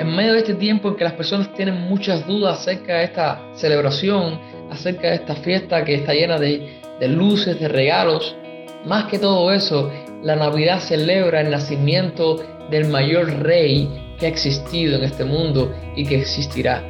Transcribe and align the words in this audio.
En 0.00 0.14
medio 0.14 0.34
de 0.34 0.38
este 0.40 0.54
tiempo 0.54 0.88
en 0.88 0.96
que 0.96 1.04
las 1.04 1.14
personas 1.14 1.52
tienen 1.54 1.80
muchas 1.88 2.26
dudas 2.26 2.60
acerca 2.60 2.98
de 2.98 3.04
esta 3.04 3.40
celebración, 3.54 4.38
acerca 4.70 5.08
de 5.08 5.14
esta 5.16 5.34
fiesta 5.36 5.84
que 5.84 5.94
está 5.96 6.12
llena 6.12 6.38
de, 6.38 6.80
luces, 7.08 7.58
de 7.58 7.68
regalos, 7.68 8.36
más 8.84 9.06
que 9.06 9.18
todo 9.18 9.52
eso, 9.52 9.90
la 10.22 10.36
Navidad 10.36 10.80
celebra 10.80 11.40
el 11.40 11.50
nacimiento 11.50 12.44
del 12.70 12.88
mayor 12.88 13.42
rey 13.42 14.14
que 14.18 14.26
ha 14.26 14.28
existido 14.28 14.96
en 14.96 15.04
este 15.04 15.24
mundo 15.24 15.74
y 15.96 16.04
que 16.04 16.20
existirá. 16.20 16.84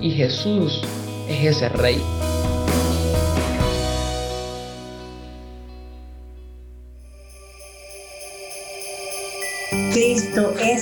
Y 0.00 0.10
Jesús 0.10 0.82
es 1.28 1.56
ese 1.56 1.68
rey. 1.70 1.98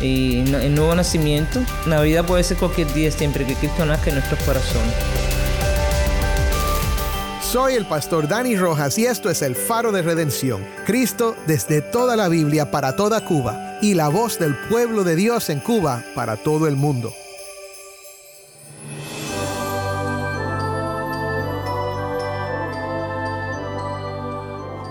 y 0.00 0.38
el 0.38 0.74
nuevo 0.74 0.94
nacimiento. 0.94 1.60
Navidad 1.86 2.24
puede 2.24 2.44
ser 2.44 2.56
cualquier 2.56 2.92
día 2.92 3.10
siempre 3.10 3.46
que 3.46 3.54
Cristo 3.54 3.84
nazca 3.84 4.10
en 4.10 4.16
nuestros 4.16 4.40
corazones. 4.44 4.94
Soy 7.42 7.74
el 7.74 7.84
pastor 7.84 8.28
Dani 8.28 8.54
Rojas 8.54 8.96
y 8.96 9.06
esto 9.06 9.28
es 9.28 9.42
el 9.42 9.56
faro 9.56 9.90
de 9.90 10.02
redención. 10.02 10.64
Cristo 10.86 11.34
desde 11.48 11.82
toda 11.82 12.14
la 12.14 12.28
Biblia 12.28 12.70
para 12.70 12.94
toda 12.94 13.24
Cuba 13.24 13.78
y 13.82 13.94
la 13.94 14.08
voz 14.08 14.38
del 14.38 14.54
pueblo 14.68 15.02
de 15.02 15.16
Dios 15.16 15.50
en 15.50 15.58
Cuba 15.58 16.04
para 16.14 16.36
todo 16.36 16.68
el 16.68 16.76
mundo. 16.76 17.12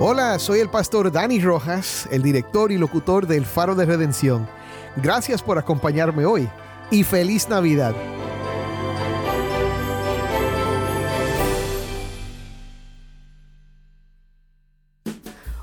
Hola, 0.01 0.39
soy 0.39 0.59
el 0.59 0.69
pastor 0.69 1.11
Dani 1.11 1.41
Rojas, 1.41 2.07
el 2.09 2.23
director 2.23 2.71
y 2.71 2.77
locutor 2.77 3.27
del 3.27 3.45
Faro 3.45 3.75
de 3.75 3.85
Redención. 3.85 4.47
Gracias 5.01 5.41
por 5.41 5.57
acompañarme 5.57 6.25
hoy 6.25 6.49
y 6.91 7.03
feliz 7.03 7.47
Navidad. 7.47 7.95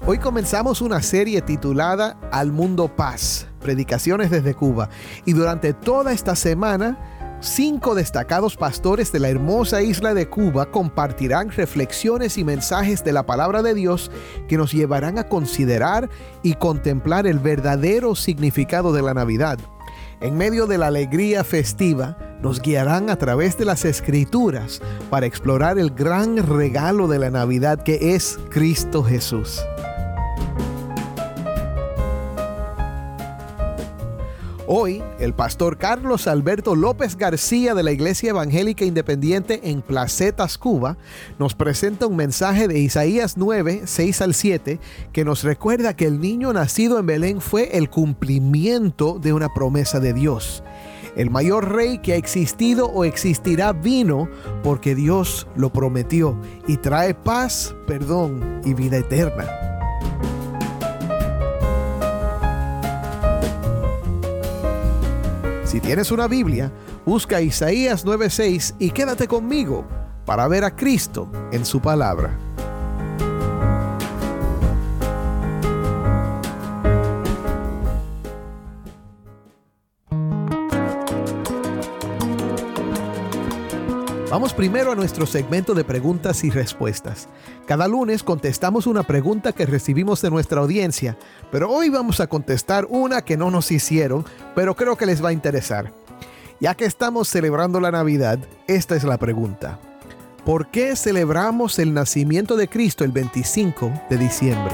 Hoy 0.07 0.19
comenzamos 0.19 0.81
una 0.81 1.03
serie 1.03 1.43
titulada 1.43 2.17
Al 2.31 2.53
Mundo 2.53 2.95
Paz, 2.95 3.49
Predicaciones 3.61 4.31
desde 4.31 4.55
Cuba. 4.55 4.89
Y 5.25 5.33
durante 5.33 5.75
toda 5.75 6.13
esta 6.13 6.37
semana, 6.37 7.16
cinco 7.41 7.95
destacados 7.95 8.57
pastores 8.57 9.13
de 9.13 9.21
la 9.21 9.29
hermosa 9.29 9.83
isla 9.83 10.15
de 10.15 10.29
Cuba 10.29 10.71
compartirán 10.71 11.51
reflexiones 11.51 12.39
y 12.39 12.45
mensajes 12.45 13.05
de 13.05 13.13
la 13.13 13.27
palabra 13.27 13.63
de 13.63 13.75
Dios 13.75 14.11
que 14.49 14.57
nos 14.57 14.73
llevarán 14.73 15.19
a 15.19 15.29
considerar 15.29 16.09
y 16.43 16.55
contemplar 16.55 17.27
el 17.27 17.39
verdadero 17.39 18.15
significado 18.15 18.93
de 18.93 19.03
la 19.03 19.15
Navidad. 19.15 19.59
En 20.21 20.37
medio 20.37 20.67
de 20.67 20.79
la 20.79 20.87
alegría 20.87 21.45
festiva, 21.45 22.17
nos 22.41 22.61
guiarán 22.63 23.11
a 23.11 23.17
través 23.17 23.59
de 23.59 23.67
las 23.67 23.85
escrituras 23.85 24.81
para 25.11 25.27
explorar 25.27 25.79
el 25.79 25.91
gran 25.91 26.39
regalo 26.39 27.07
de 27.07 27.19
la 27.19 27.31
Navidad 27.31 27.83
que 27.83 28.15
es 28.15 28.39
Cristo 28.51 29.03
Jesús. 29.03 29.61
Hoy, 34.69 35.01
el 35.21 35.33
pastor 35.33 35.79
Carlos 35.79 36.27
Alberto 36.27 36.75
López 36.75 37.17
García 37.17 37.73
de 37.73 37.85
la 37.85 37.93
Iglesia 37.93 38.31
Evangélica 38.31 38.85
Independiente 38.85 39.71
en 39.71 39.81
Placetas, 39.81 40.59
Cuba, 40.59 40.97
nos 41.39 41.55
presenta 41.55 42.09
un 42.09 42.17
mensaje 42.17 42.67
de 42.67 42.81
Isaías 42.81 43.37
9, 43.37 43.83
6 43.85 44.23
al 44.23 44.35
7, 44.35 44.81
que 45.13 45.25
nos 45.25 45.45
recuerda 45.45 45.95
que 45.95 46.07
el 46.07 46.21
niño 46.21 46.53
nacido 46.53 46.99
en 46.99 47.07
Belén 47.07 47.41
fue 47.41 47.77
el 47.79 47.89
cumplimiento 47.91 49.21
de 49.21 49.33
una 49.33 49.55
promesa 49.55 50.01
de 50.01 50.13
Dios. 50.13 50.65
El 51.15 51.31
mayor 51.31 51.73
rey 51.73 51.99
que 51.99 52.15
ha 52.15 52.17
existido 52.17 52.87
o 52.87 53.05
existirá 53.05 53.73
vino 53.73 54.29
porque 54.65 54.97
Dios 54.97 55.47
lo 55.55 55.73
prometió 55.73 56.37
y 56.67 56.79
trae 56.79 57.15
paz, 57.15 57.77
perdón 57.87 58.63
y 58.65 58.75
vida 58.75 58.97
eterna. 58.97 59.47
Si 65.77 65.83
tienes 65.83 66.11
una 66.11 66.27
Biblia, 66.27 66.73
busca 67.05 67.43
Isaías 67.43 68.07
9:6 68.07 68.77
y 68.79 68.93
quédate 68.93 69.29
conmigo 69.29 69.87
para 70.25 70.49
ver 70.49 70.65
a 70.65 70.75
Cristo 70.75 71.31
en 71.53 71.67
su 71.67 71.83
palabra. 71.83 72.46
Vamos 84.29 84.53
primero 84.53 84.91
a 84.91 84.97
nuestro 84.97 85.25
segmento 85.25 85.73
de 85.73 85.85
preguntas 85.85 86.43
y 86.43 86.51
respuestas. 86.51 87.29
Cada 87.65 87.87
lunes 87.87 88.25
contestamos 88.25 88.89
una 88.89 89.05
pregunta 89.05 89.53
que 89.53 89.67
recibimos 89.67 90.21
de 90.21 90.31
nuestra 90.31 90.61
audiencia, 90.61 91.17
pero 91.53 91.71
hoy 91.71 91.91
vamos 91.91 92.19
a 92.19 92.27
contestar 92.27 92.89
una 92.91 93.23
que 93.23 93.37
no 93.37 93.53
nos 93.53 93.71
hicieron, 93.71 94.25
pero 94.57 94.75
creo 94.75 94.97
que 94.97 95.07
les 95.07 95.25
va 95.25 95.29
a 95.29 95.33
interesar. 95.33 95.93
Ya 96.59 96.75
que 96.75 96.87
estamos 96.87 97.29
celebrando 97.29 97.79
la 97.79 97.93
Navidad, 97.93 98.41
esta 98.67 98.97
es 98.97 99.05
la 99.05 99.17
pregunta. 99.17 99.79
¿Por 100.45 100.73
qué 100.73 100.97
celebramos 100.97 101.79
el 101.79 101.95
nacimiento 101.95 102.57
de 102.57 102.67
Cristo 102.67 103.05
el 103.05 103.13
25 103.13 103.93
de 104.11 104.19
diciembre? 104.19 104.73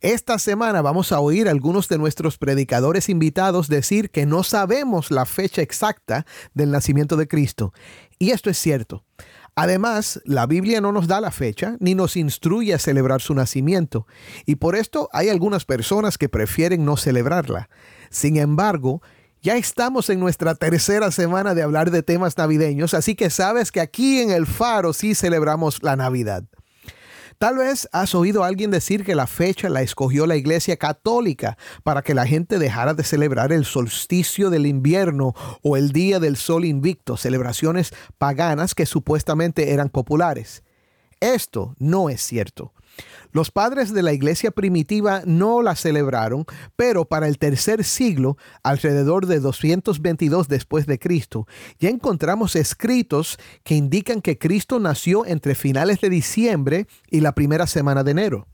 Esta 0.00 0.38
semana 0.38 0.80
vamos 0.80 1.12
a 1.12 1.20
oír 1.20 1.46
a 1.46 1.50
algunos 1.50 1.86
de 1.88 1.98
nuestros 1.98 2.38
predicadores 2.38 3.10
invitados 3.10 3.68
decir 3.68 4.08
que 4.08 4.24
no 4.24 4.42
sabemos 4.42 5.10
la 5.10 5.26
fecha 5.26 5.60
exacta 5.60 6.24
del 6.54 6.70
nacimiento 6.70 7.18
de 7.18 7.28
Cristo. 7.28 7.74
Y 8.18 8.30
esto 8.30 8.48
es 8.48 8.56
cierto. 8.56 9.04
Además, 9.56 10.18
la 10.24 10.46
Biblia 10.46 10.80
no 10.80 10.90
nos 10.90 11.06
da 11.06 11.20
la 11.20 11.30
fecha 11.30 11.76
ni 11.80 11.94
nos 11.94 12.16
instruye 12.16 12.72
a 12.72 12.78
celebrar 12.78 13.20
su 13.20 13.34
nacimiento, 13.34 14.06
y 14.46 14.54
por 14.54 14.74
esto 14.74 15.10
hay 15.12 15.28
algunas 15.28 15.66
personas 15.66 16.16
que 16.16 16.30
prefieren 16.30 16.86
no 16.86 16.96
celebrarla. 16.96 17.68
Sin 18.08 18.38
embargo, 18.38 19.02
ya 19.42 19.58
estamos 19.58 20.08
en 20.08 20.18
nuestra 20.18 20.54
tercera 20.54 21.10
semana 21.10 21.54
de 21.54 21.62
hablar 21.62 21.90
de 21.90 22.02
temas 22.02 22.38
navideños, 22.38 22.94
así 22.94 23.14
que 23.14 23.28
sabes 23.28 23.70
que 23.70 23.80
aquí 23.80 24.20
en 24.20 24.30
el 24.30 24.46
Faro 24.46 24.94
sí 24.94 25.14
celebramos 25.14 25.82
la 25.82 25.96
Navidad. 25.96 26.44
Tal 27.40 27.56
vez 27.56 27.88
has 27.92 28.14
oído 28.14 28.44
a 28.44 28.48
alguien 28.48 28.70
decir 28.70 29.02
que 29.02 29.14
la 29.14 29.26
fecha 29.26 29.70
la 29.70 29.80
escogió 29.80 30.26
la 30.26 30.36
Iglesia 30.36 30.76
Católica 30.76 31.56
para 31.82 32.02
que 32.02 32.12
la 32.12 32.26
gente 32.26 32.58
dejara 32.58 32.92
de 32.92 33.02
celebrar 33.02 33.50
el 33.50 33.64
solsticio 33.64 34.50
del 34.50 34.66
invierno 34.66 35.34
o 35.62 35.78
el 35.78 35.90
Día 35.90 36.20
del 36.20 36.36
Sol 36.36 36.66
Invicto, 36.66 37.16
celebraciones 37.16 37.94
paganas 38.18 38.74
que 38.74 38.84
supuestamente 38.84 39.72
eran 39.72 39.88
populares. 39.88 40.64
Esto 41.18 41.74
no 41.78 42.10
es 42.10 42.20
cierto. 42.20 42.74
Los 43.32 43.50
padres 43.50 43.92
de 43.92 44.02
la 44.02 44.12
iglesia 44.12 44.50
primitiva 44.50 45.22
no 45.24 45.62
la 45.62 45.76
celebraron, 45.76 46.44
pero 46.76 47.04
para 47.04 47.28
el 47.28 47.38
tercer 47.38 47.84
siglo, 47.84 48.36
alrededor 48.62 49.26
de 49.26 49.40
222 49.40 50.48
después 50.48 50.86
de 50.86 50.98
Cristo, 50.98 51.46
ya 51.78 51.88
encontramos 51.88 52.56
escritos 52.56 53.38
que 53.62 53.74
indican 53.74 54.20
que 54.20 54.38
Cristo 54.38 54.80
nació 54.80 55.26
entre 55.26 55.54
finales 55.54 56.00
de 56.00 56.10
diciembre 56.10 56.86
y 57.10 57.20
la 57.20 57.32
primera 57.32 57.66
semana 57.66 58.02
de 58.02 58.10
enero. 58.10 58.46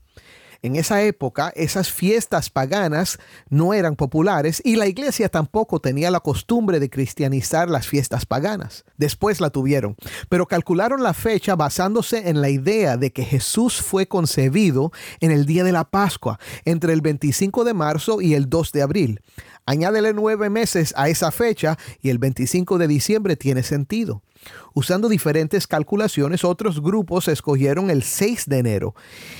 En 0.61 0.75
esa 0.75 1.01
época, 1.01 1.51
esas 1.55 1.91
fiestas 1.91 2.49
paganas 2.49 3.19
no 3.49 3.73
eran 3.73 3.95
populares 3.95 4.61
y 4.63 4.75
la 4.75 4.87
iglesia 4.87 5.29
tampoco 5.29 5.79
tenía 5.79 6.11
la 6.11 6.19
costumbre 6.19 6.79
de 6.79 6.89
cristianizar 6.89 7.69
las 7.69 7.87
fiestas 7.87 8.25
paganas. 8.25 8.85
Después 8.97 9.41
la 9.41 9.49
tuvieron, 9.49 9.95
pero 10.29 10.47
calcularon 10.47 11.03
la 11.03 11.13
fecha 11.13 11.55
basándose 11.55 12.29
en 12.29 12.41
la 12.41 12.49
idea 12.49 12.97
de 12.97 13.11
que 13.11 13.23
Jesús 13.23 13.81
fue 13.81 14.07
concebido 14.07 14.91
en 15.19 15.31
el 15.31 15.45
día 15.45 15.63
de 15.63 15.71
la 15.71 15.85
Pascua, 15.85 16.39
entre 16.65 16.93
el 16.93 17.01
25 17.01 17.63
de 17.63 17.73
marzo 17.73 18.21
y 18.21 18.33
el 18.33 18.49
2 18.49 18.71
de 18.71 18.81
abril. 18.81 19.21
Añádele 19.65 20.13
nueve 20.13 20.49
meses 20.49 20.93
a 20.95 21.09
esa 21.09 21.29
fecha 21.29 21.77
y 22.01 22.09
el 22.09 22.19
25 22.19 22.77
de 22.77 22.87
diciembre 22.87 23.35
tiene 23.35 23.63
sentido. 23.63 24.23
Usando 24.73 25.09
diferentes 25.09 25.67
calculaciones, 25.67 26.43
otros 26.43 26.81
grupos 26.81 27.27
escogieron 27.27 27.89
el 27.89 28.03
6 28.03 28.45
de 28.47 28.59
enero. 28.59 28.95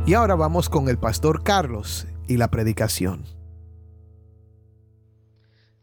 Y 0.05 0.13
ahora 0.13 0.35
vamos 0.35 0.69
con 0.69 0.87
el 0.87 0.97
pastor 0.97 1.43
Carlos 1.43 2.07
y 2.29 2.37
la 2.37 2.49
predicación. 2.49 3.36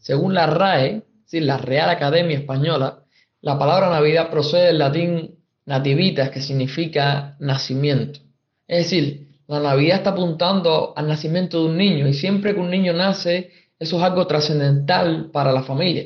Según 0.04 0.34
la 0.34 0.46
RAE, 0.46 1.02
la 1.32 1.56
Real 1.56 1.88
Academia 1.88 2.36
Española, 2.36 3.04
la 3.40 3.58
palabra 3.58 3.88
Navidad 3.88 4.30
procede 4.30 4.66
del 4.66 4.78
latín 4.78 5.36
nativitas, 5.64 6.28
que 6.28 6.42
significa 6.42 7.36
nacimiento. 7.40 8.20
Es 8.68 8.84
decir, 8.84 9.28
la 9.46 9.60
Navidad 9.60 9.96
está 9.96 10.10
apuntando 10.10 10.92
al 10.94 11.08
nacimiento 11.08 11.58
de 11.58 11.70
un 11.70 11.78
niño 11.78 12.06
y 12.06 12.12
siempre 12.12 12.52
que 12.52 12.60
un 12.60 12.70
niño 12.70 12.92
nace, 12.92 13.50
eso 13.78 13.96
es 13.96 14.02
algo 14.02 14.26
trascendental 14.26 15.30
para 15.32 15.52
la 15.52 15.62
familia. 15.62 16.04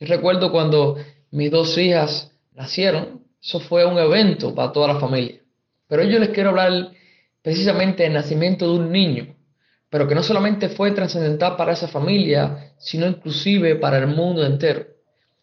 Yo 0.00 0.06
recuerdo 0.06 0.50
cuando 0.50 0.96
mis 1.30 1.50
dos 1.50 1.76
hijas 1.76 2.32
nacieron, 2.54 3.24
eso 3.42 3.60
fue 3.60 3.84
un 3.84 3.98
evento 3.98 4.54
para 4.54 4.72
toda 4.72 4.88
la 4.94 4.98
familia. 4.98 5.42
Pero 5.86 6.02
yo 6.04 6.18
les 6.18 6.30
quiero 6.30 6.48
hablar 6.48 6.92
precisamente 7.42 8.04
del 8.04 8.14
nacimiento 8.14 8.72
de 8.72 8.78
un 8.78 8.90
niño, 8.90 9.36
pero 9.94 10.08
que 10.08 10.16
no 10.16 10.24
solamente 10.24 10.70
fue 10.70 10.90
trascendental 10.90 11.54
para 11.54 11.72
esa 11.72 11.86
familia, 11.86 12.72
sino 12.78 13.06
inclusive 13.06 13.76
para 13.76 13.98
el 13.98 14.08
mundo 14.08 14.44
entero. 14.44 14.84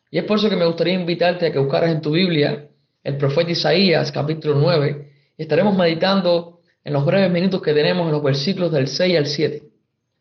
Y 0.10 0.18
es 0.18 0.26
por 0.26 0.40
eso 0.40 0.50
que 0.50 0.58
me 0.58 0.66
gustaría 0.66 0.94
invitarte 0.94 1.46
a 1.46 1.54
que 1.54 1.58
buscaras 1.58 1.90
en 1.90 2.02
tu 2.02 2.12
Biblia 2.12 2.68
el 3.02 3.16
profeta 3.16 3.52
Isaías 3.52 4.12
capítulo 4.12 4.56
9 4.56 5.10
y 5.38 5.42
estaremos 5.42 5.78
meditando 5.78 6.60
en 6.84 6.92
los 6.92 7.06
breves 7.06 7.32
minutos 7.32 7.62
que 7.62 7.72
tenemos 7.74 8.06
en 8.08 8.12
los 8.12 8.22
versículos 8.22 8.74
del 8.74 8.90
6 8.90 9.18
al 9.20 9.28
7. 9.28 9.64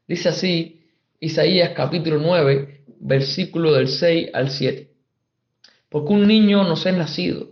Dice 0.06 0.28
así 0.28 0.80
Isaías 1.18 1.70
capítulo 1.70 2.20
9, 2.20 2.84
versículo 3.00 3.72
del 3.72 3.88
6 3.88 4.30
al 4.32 4.50
7. 4.50 4.92
Porque 5.88 6.12
un 6.12 6.28
niño 6.28 6.62
nos 6.62 6.86
es 6.86 6.94
nacido, 6.94 7.48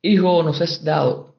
hijo 0.00 0.42
nos 0.42 0.62
es 0.62 0.82
dado, 0.82 1.34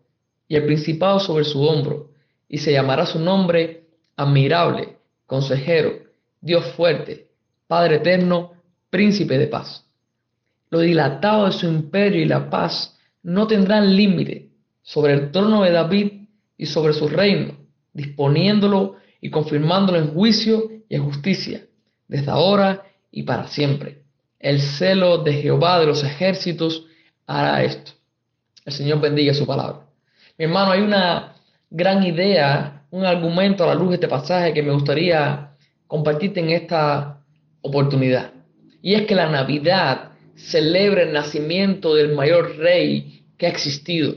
y 0.48 0.56
el 0.56 0.68
principado 0.68 1.20
sobre 1.20 1.46
su 1.46 1.64
hombro, 1.64 2.12
y 2.48 2.60
se 2.60 2.72
llamará 2.72 3.08
su 3.08 3.18
nombre 3.18 3.87
admirable, 4.18 4.98
consejero, 5.25 5.94
Dios 6.42 6.66
fuerte, 6.75 7.28
Padre 7.68 7.98
eterno, 7.98 8.54
príncipe 8.90 9.38
de 9.38 9.48
paz. 9.48 9.86
Lo 10.69 10.80
dilatado 10.80 11.46
de 11.46 11.52
su 11.54 11.68
imperio 11.68 12.22
y 12.22 12.25
la 12.25 12.50
paz 12.50 12.98
no 13.24 13.48
tendrán 13.48 13.96
límite 13.96 14.50
sobre 14.81 15.14
el 15.14 15.31
trono 15.31 15.64
de 15.64 15.72
David 15.72 16.12
y 16.58 16.66
sobre 16.66 16.94
su 16.94 17.08
reino, 17.08 17.54
disponiéndolo 17.94 18.96
y 19.22 19.30
confirmándolo 19.30 20.00
en 20.00 20.14
juicio 20.14 20.69
y 20.90 20.96
en 20.96 21.04
justicia, 21.04 21.66
desde 22.08 22.31
ahora 22.31 22.86
y 23.12 23.24
para 23.24 23.48
siempre. 23.48 24.04
El 24.40 24.62
celo 24.62 25.19
de 25.19 25.34
Jehová 25.34 25.80
de 25.80 25.88
los 25.88 26.04
ejércitos 26.04 26.86
hará 27.25 27.64
esto. 27.64 27.92
El 28.66 28.74
Señor 28.74 29.02
bendiga 29.02 29.34
su 29.34 29.46
palabra. 29.46 29.86
Mi 30.38 30.46
hermano, 30.46 30.72
hay 30.72 30.81
una 30.81 31.36
gran 31.69 32.04
idea 32.04 32.77
un 32.92 33.06
argumento 33.06 33.63
a 33.63 33.68
la 33.68 33.75
luz 33.75 33.89
de 33.89 33.95
este 33.95 34.07
pasaje 34.07 34.54
que 34.54 34.63
me 34.63 34.74
gustaría 34.74 35.51
compartirte 35.88 36.39
en 36.39 36.50
esta 36.50 37.24
oportunidad. 37.62 38.31
Y 38.81 38.94
es 38.94 39.06
que 39.06 39.16
la 39.16 39.30
Navidad 39.30 40.12
celebra 40.36 41.04
el 41.04 41.13
nacimiento 41.13 41.95
del 41.95 42.13
mayor 42.13 42.57
rey 42.57 43.25
que 43.38 43.48
ha 43.48 43.50
existido. 43.50 44.16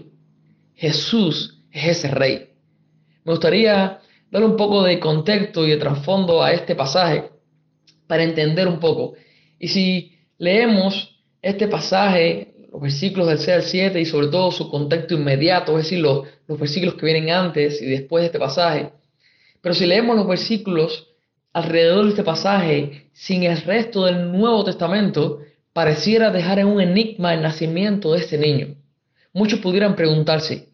Jesús 0.75 1.63
es 1.73 1.99
ese 1.99 2.09
rey. 2.09 2.51
Me 3.25 3.33
gustaría 3.33 4.01
dar 4.31 4.45
un 4.45 4.57
poco 4.57 4.83
de 4.83 5.01
contexto 5.01 5.67
y 5.67 5.71
de 5.71 5.77
trasfondo 5.77 6.43
a 6.43 6.53
este 6.53 6.75
pasaje 6.75 7.31
para 8.07 8.23
entender 8.23 8.69
un 8.69 8.79
poco. 8.79 9.15
Y 9.59 9.69
si 9.69 10.19
leemos 10.39 11.21
este 11.43 11.69
pasaje 11.69 12.50
los 12.73 12.81
versículos 12.81 13.29
del 13.29 13.39
6 13.39 13.49
al 13.49 13.63
7 13.63 14.01
y 14.01 14.07
sobre 14.07 14.29
todo 14.29 14.53
su 14.53 14.71
contexto 14.71 15.15
inmediato, 15.15 15.77
es 15.77 15.85
decir, 15.85 15.99
los, 16.01 16.27
los 16.47 16.59
versículos 16.59 16.95
que 16.95 17.07
vienen 17.07 17.31
antes 17.31 17.83
y 17.83 17.87
después 17.87 18.23
de 18.23 18.27
este 18.27 18.39
pasaje. 18.39 18.91
Pero 19.61 19.75
si 19.75 19.87
leemos 19.87 20.17
los 20.17 20.27
versículos 20.27 21.09
alrededor 21.53 22.05
de 22.05 22.11
este 22.11 22.23
pasaje 22.23 23.09
sin 23.13 23.43
el 23.43 23.61
resto 23.63 24.05
del 24.05 24.31
Nuevo 24.31 24.65
Testamento, 24.65 25.41
pareciera 25.73 26.31
dejar 26.31 26.61
en 26.61 26.69
un 26.69 26.81
enigma 26.81 27.35
el 27.35 27.43
nacimiento 27.43 28.13
de 28.13 28.21
este 28.21 28.39
niño. 28.39 28.77
Muchos 29.33 29.59
pudieran 29.61 29.97
preguntarse, 29.97 30.69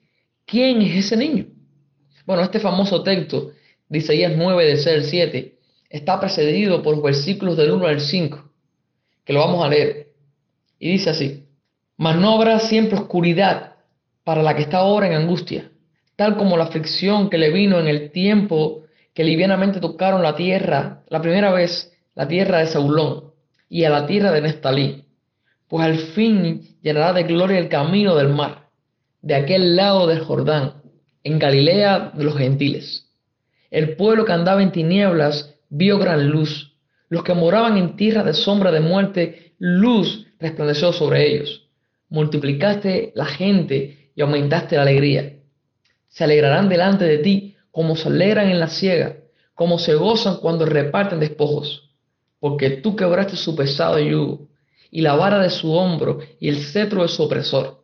¿quién 0.45 0.83
es 0.83 1.07
ese 1.07 1.17
niño? 1.17 1.47
Bueno, 2.27 2.43
este 2.43 2.61
famoso 2.61 3.03
texto 3.03 3.53
de 3.89 3.99
Isaías 3.99 4.33
9 4.37 4.67
del 4.67 4.79
6 4.79 4.97
al 4.97 5.05
7 5.05 5.59
está 5.89 6.21
precedido 6.21 6.83
por 6.83 7.01
versículos 7.03 7.57
del 7.57 7.71
1 7.71 7.87
al 7.87 8.01
5, 8.01 8.51
que 9.25 9.33
lo 9.33 9.41
vamos 9.41 9.65
a 9.65 9.69
leer. 9.69 10.13
Y 10.79 10.93
dice 10.93 11.11
así, 11.11 11.46
mas 11.97 12.17
no 12.17 12.35
habrá 12.35 12.59
siempre 12.61 12.99
oscuridad 12.99 13.75
para 14.25 14.43
la 14.43 14.55
que 14.55 14.63
está 14.63 14.79
ahora 14.79 15.07
en 15.07 15.15
angustia, 15.15 15.71
tal 16.17 16.37
como 16.37 16.57
la 16.57 16.65
aflicción 16.65 17.31
que 17.31 17.39
le 17.39 17.51
vino 17.51 17.79
en 17.79 17.89
el 17.89 18.11
tiempo 18.11 18.83
que 19.15 19.25
livianamente 19.25 19.81
tocaron 19.81 20.23
la 20.23 20.37
tierra, 20.37 21.03
la 21.09 21.23
primera 21.23 21.53
vez, 21.53 21.93
la 22.15 22.29
tierra 22.29 22.59
de 22.59 22.67
Saulón, 22.67 23.33
y 23.69 23.85
a 23.85 23.91
la 23.91 24.07
tierra 24.07 24.31
de 24.33 24.43
Nestalí, 24.43 25.05
pues 25.69 25.85
al 25.85 25.99
fin 25.99 26.79
llenará 26.83 27.13
de 27.13 27.25
gloria 27.25 27.59
el 27.59 27.69
camino 27.69 28.15
del 28.15 28.29
mar, 28.29 28.69
de 29.23 29.35
aquel 29.35 29.75
lado 29.75 30.07
del 30.07 30.21
Jordán, 30.21 30.75
en 31.25 31.39
Galilea 31.39 32.13
de 32.15 32.25
los 32.25 32.37
gentiles. 32.37 33.11
El 33.71 33.97
pueblo 33.97 34.25
que 34.25 34.33
andaba 34.33 34.63
en 34.63 34.71
tinieblas 34.71 35.55
vio 35.71 35.99
gran 35.99 36.29
luz, 36.29 36.75
los 37.09 37.25
que 37.25 37.35
moraban 37.35 37.77
en 37.79 37.97
tierra 37.97 38.23
de 38.23 38.35
sombra 38.35 38.71
de 38.71 38.81
muerte, 38.81 39.55
luz 39.59 40.27
resplandeció 40.39 40.93
sobre 40.93 41.33
ellos 41.33 41.66
multiplicaste 42.09 43.13
la 43.15 43.27
gente 43.27 44.11
y 44.15 44.21
aumentaste 44.23 44.77
la 44.77 44.83
alegría. 44.83 45.35
Se 46.09 46.25
alegrarán 46.25 46.69
delante 46.69 47.05
de 47.05 47.19
ti 47.19 47.57
como 47.71 47.97
se 47.97 48.09
alegran 48.09 48.49
en 48.49 48.61
la 48.61 48.69
ciega, 48.69 49.17
como 49.55 49.79
se 49.79 49.95
gozan 49.95 50.37
cuando 50.37 50.65
reparten 50.65 51.21
despojos, 51.21 51.91
porque 52.41 52.71
tú 52.71 52.97
quebraste 52.97 53.37
su 53.37 53.55
pesado 53.55 53.99
yugo 53.99 54.49
y 54.91 55.03
la 55.03 55.15
vara 55.15 55.39
de 55.39 55.51
su 55.51 55.73
hombro 55.73 56.21
y 56.41 56.49
el 56.49 56.65
cetro 56.65 57.03
de 57.03 57.09
su 57.09 57.23
opresor, 57.23 57.83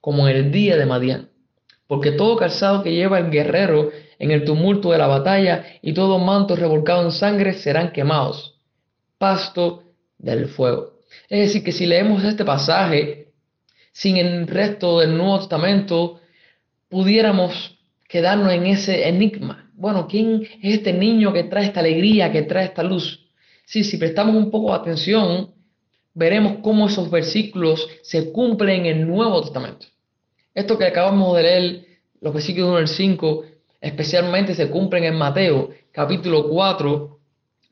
como 0.00 0.28
en 0.28 0.36
el 0.36 0.52
día 0.52 0.76
de 0.76 0.86
Madián. 0.86 1.30
Porque 1.86 2.12
todo 2.12 2.36
calzado 2.36 2.82
que 2.82 2.92
lleva 2.94 3.18
el 3.18 3.30
guerrero 3.30 3.90
en 4.18 4.30
el 4.30 4.44
tumulto 4.44 4.92
de 4.92 4.98
la 4.98 5.06
batalla 5.06 5.64
y 5.82 5.92
todo 5.92 6.18
manto 6.18 6.56
revolcado 6.56 7.04
en 7.04 7.12
sangre 7.12 7.54
serán 7.54 7.92
quemados, 7.92 8.58
pasto 9.18 9.82
del 10.18 10.48
fuego. 10.48 10.94
Es 11.28 11.40
decir, 11.40 11.62
que 11.62 11.72
si 11.72 11.86
leemos 11.86 12.24
este 12.24 12.44
pasaje, 12.44 13.23
sin 13.94 14.16
el 14.16 14.48
resto 14.48 14.98
del 14.98 15.16
Nuevo 15.16 15.38
Testamento, 15.38 16.20
pudiéramos 16.88 17.78
quedarnos 18.08 18.52
en 18.52 18.66
ese 18.66 19.08
enigma. 19.08 19.70
Bueno, 19.74 20.08
¿quién 20.08 20.42
es 20.60 20.74
este 20.74 20.92
niño 20.92 21.32
que 21.32 21.44
trae 21.44 21.66
esta 21.66 21.78
alegría, 21.78 22.32
que 22.32 22.42
trae 22.42 22.64
esta 22.64 22.82
luz? 22.82 23.24
Sí, 23.64 23.84
si 23.84 23.96
prestamos 23.96 24.34
un 24.34 24.50
poco 24.50 24.72
de 24.72 24.78
atención, 24.78 25.54
veremos 26.12 26.56
cómo 26.60 26.88
esos 26.88 27.08
versículos 27.08 27.88
se 28.02 28.32
cumplen 28.32 28.84
en 28.84 28.98
el 28.98 29.06
Nuevo 29.06 29.40
Testamento. 29.42 29.86
Esto 30.52 30.76
que 30.76 30.86
acabamos 30.86 31.36
de 31.36 31.42
leer, 31.44 31.86
los 32.20 32.34
versículos 32.34 32.70
1 32.70 32.78
al 32.78 32.88
5 32.88 33.44
especialmente 33.80 34.56
se 34.56 34.70
cumplen 34.70 35.04
en 35.04 35.14
Mateo 35.14 35.70
capítulo 35.92 36.48
4, 36.48 37.20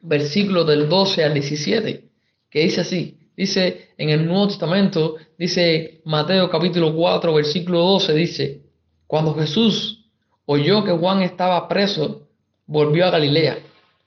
versículos 0.02 0.68
del 0.68 0.88
12 0.88 1.24
al 1.24 1.34
17, 1.34 2.04
que 2.48 2.60
dice 2.60 2.82
así, 2.82 3.18
dice 3.36 3.90
en 3.96 4.10
el 4.10 4.26
Nuevo 4.26 4.48
Testamento, 4.48 5.16
dice 5.38 6.00
Mateo 6.04 6.50
capítulo 6.50 6.94
4, 6.94 7.34
versículo 7.34 7.80
12, 7.80 8.14
dice, 8.14 8.62
cuando 9.06 9.34
Jesús 9.34 10.06
oyó 10.46 10.84
que 10.84 10.92
Juan 10.92 11.22
estaba 11.22 11.68
preso, 11.68 12.28
volvió 12.66 13.06
a 13.06 13.10
Galilea 13.10 13.58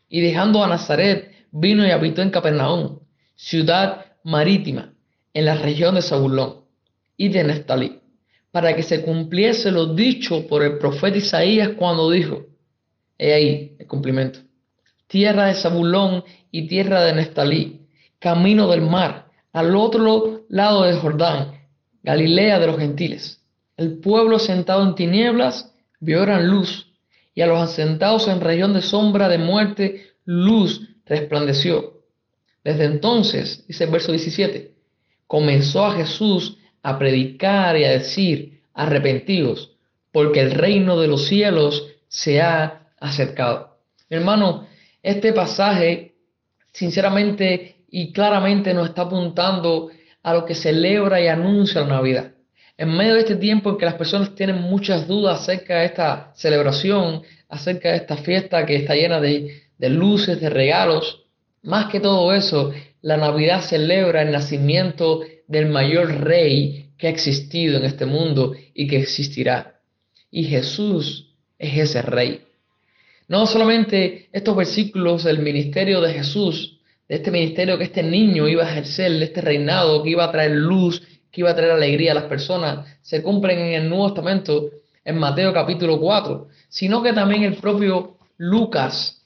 y 0.10 0.22
dejando 0.22 0.64
a 0.64 0.68
Nazaret, 0.68 1.32
vino 1.52 1.86
y 1.86 1.92
habitó 1.92 2.22
en 2.22 2.30
Capernaum, 2.30 3.00
ciudad 3.36 4.06
marítima, 4.24 4.94
en 5.34 5.46
la 5.46 5.56
región 5.56 5.96
de 5.96 6.02
Zabulón 6.02 6.62
y 7.18 7.30
de 7.30 7.44
Nestalí, 7.44 8.00
para 8.52 8.76
que 8.76 8.84
se 8.84 9.02
cumpliese 9.04 9.72
lo 9.72 9.94
dicho 9.94 10.48
por 10.48 10.64
el 10.64 10.78
profeta 10.78 11.18
Isaías 11.18 11.70
cuando 11.78 12.10
dijo, 12.10 12.46
he 13.18 13.34
ahí 13.34 13.76
el 13.80 13.88
cumplimiento, 13.88 14.40
tierra 15.08 15.48
de 15.48 15.56
Zabulón 15.56 16.24
y 16.52 16.68
tierra 16.68 17.04
de 17.04 17.14
Nestalí, 17.14 17.85
camino 18.26 18.68
del 18.68 18.82
mar, 18.82 19.28
al 19.54 19.76
otro 19.76 20.46
lado 20.50 20.82
de 20.82 20.96
Jordán, 20.96 21.60
Galilea 22.02 22.58
de 22.58 22.66
los 22.66 22.80
gentiles. 22.80 23.40
El 23.78 24.00
pueblo 24.00 24.40
sentado 24.40 24.82
en 24.82 24.96
tinieblas 24.96 25.72
vio 26.00 26.22
gran 26.22 26.50
luz, 26.50 26.92
y 27.36 27.42
a 27.42 27.46
los 27.46 27.62
asentados 27.62 28.28
en 28.28 28.42
región 28.42 28.74
de 28.74 28.82
sombra 28.82 29.30
de 29.30 29.38
muerte, 29.38 30.08
luz 30.24 30.90
resplandeció. 31.06 32.02
Desde 32.64 32.86
entonces, 32.86 33.64
dice 33.68 33.84
el 33.84 33.92
verso 33.92 34.12
17, 34.12 34.72
comenzó 35.28 35.86
a 35.86 35.94
Jesús 35.94 36.58
a 36.82 36.98
predicar 36.98 37.78
y 37.78 37.84
a 37.84 37.92
decir, 37.92 38.64
arrepentidos, 38.74 39.78
porque 40.12 40.40
el 40.40 40.50
reino 40.50 41.00
de 41.00 41.10
los 41.10 41.28
cielos 41.28 41.90
se 42.08 42.42
ha 42.42 42.90
acercado. 43.00 43.78
Hermano, 44.10 44.66
este 45.04 45.32
pasaje, 45.32 46.16
sinceramente 46.72 47.75
y 47.98 48.12
claramente 48.12 48.74
nos 48.74 48.90
está 48.90 49.04
apuntando 49.04 49.90
a 50.22 50.34
lo 50.34 50.44
que 50.44 50.54
celebra 50.54 51.22
y 51.22 51.28
anuncia 51.28 51.80
la 51.80 51.88
Navidad. 51.88 52.34
En 52.78 52.90
medio 52.90 53.14
de 53.14 53.22
este 53.22 53.38
tiempo 53.38 53.70
en 53.70 53.78
que 53.78 53.86
las 53.86 53.94
personas 53.94 54.36
tienen 54.36 54.62
muchas 54.64 55.08
dudas 55.08 55.40
acerca 55.40 55.80
de 55.80 55.86
esta 55.86 56.34
celebración, 56.36 57.22
acerca 57.48 57.92
de 57.92 57.96
esta 57.96 58.18
fiesta 58.18 58.66
que 58.66 58.76
está 58.76 58.96
llena 58.96 59.22
de, 59.22 59.62
de 59.78 59.90
luces, 59.90 60.42
de 60.42 60.50
regalos, 60.50 61.24
más 61.64 61.90
que 61.90 62.02
todo 62.02 62.34
eso, 62.34 62.74
la 63.02 63.16
Navidad 63.16 63.62
celebra 63.62 64.24
el 64.24 64.34
nacimiento 64.34 65.22
del 65.48 65.68
mayor 65.68 66.20
rey 66.20 66.90
que 66.98 67.08
ha 67.08 67.12
existido 67.12 67.78
en 67.78 67.86
este 67.86 68.06
mundo 68.06 68.58
y 68.74 68.90
que 68.90 68.98
existirá. 68.98 69.80
Y 70.30 70.44
Jesús 70.44 71.34
es 71.58 71.78
ese 71.78 72.02
rey. 72.02 72.42
No 73.30 73.48
solamente 73.48 74.28
estos 74.34 74.54
versículos 74.54 75.24
del 75.24 75.40
ministerio 75.40 76.02
de 76.02 76.12
Jesús, 76.12 76.75
de 77.08 77.16
este 77.16 77.32
ministerio 77.32 77.78
que 77.78 77.86
este 77.86 78.04
niño 78.04 78.48
iba 78.48 78.64
a 78.64 78.72
ejercer, 78.72 79.12
de 79.12 79.26
este 79.26 79.42
reinado 79.42 80.02
que 80.04 80.10
iba 80.10 80.24
a 80.24 80.32
traer 80.32 80.52
luz, 80.52 81.02
que 81.32 81.42
iba 81.42 81.52
a 81.52 81.56
traer 81.56 81.72
alegría 81.72 82.12
a 82.12 82.16
las 82.16 82.24
personas, 82.26 82.88
se 83.02 83.22
cumplen 83.22 83.60
en 83.60 83.74
el 83.74 83.90
Nuevo 83.90 84.14
Testamento, 84.14 84.70
en 85.04 85.18
Mateo 85.18 85.54
capítulo 85.54 86.00
4, 86.00 86.48
sino 86.68 87.04
que 87.04 87.14
también 87.14 87.44
el 87.44 87.56
propio 87.56 88.18
Lucas 88.38 89.22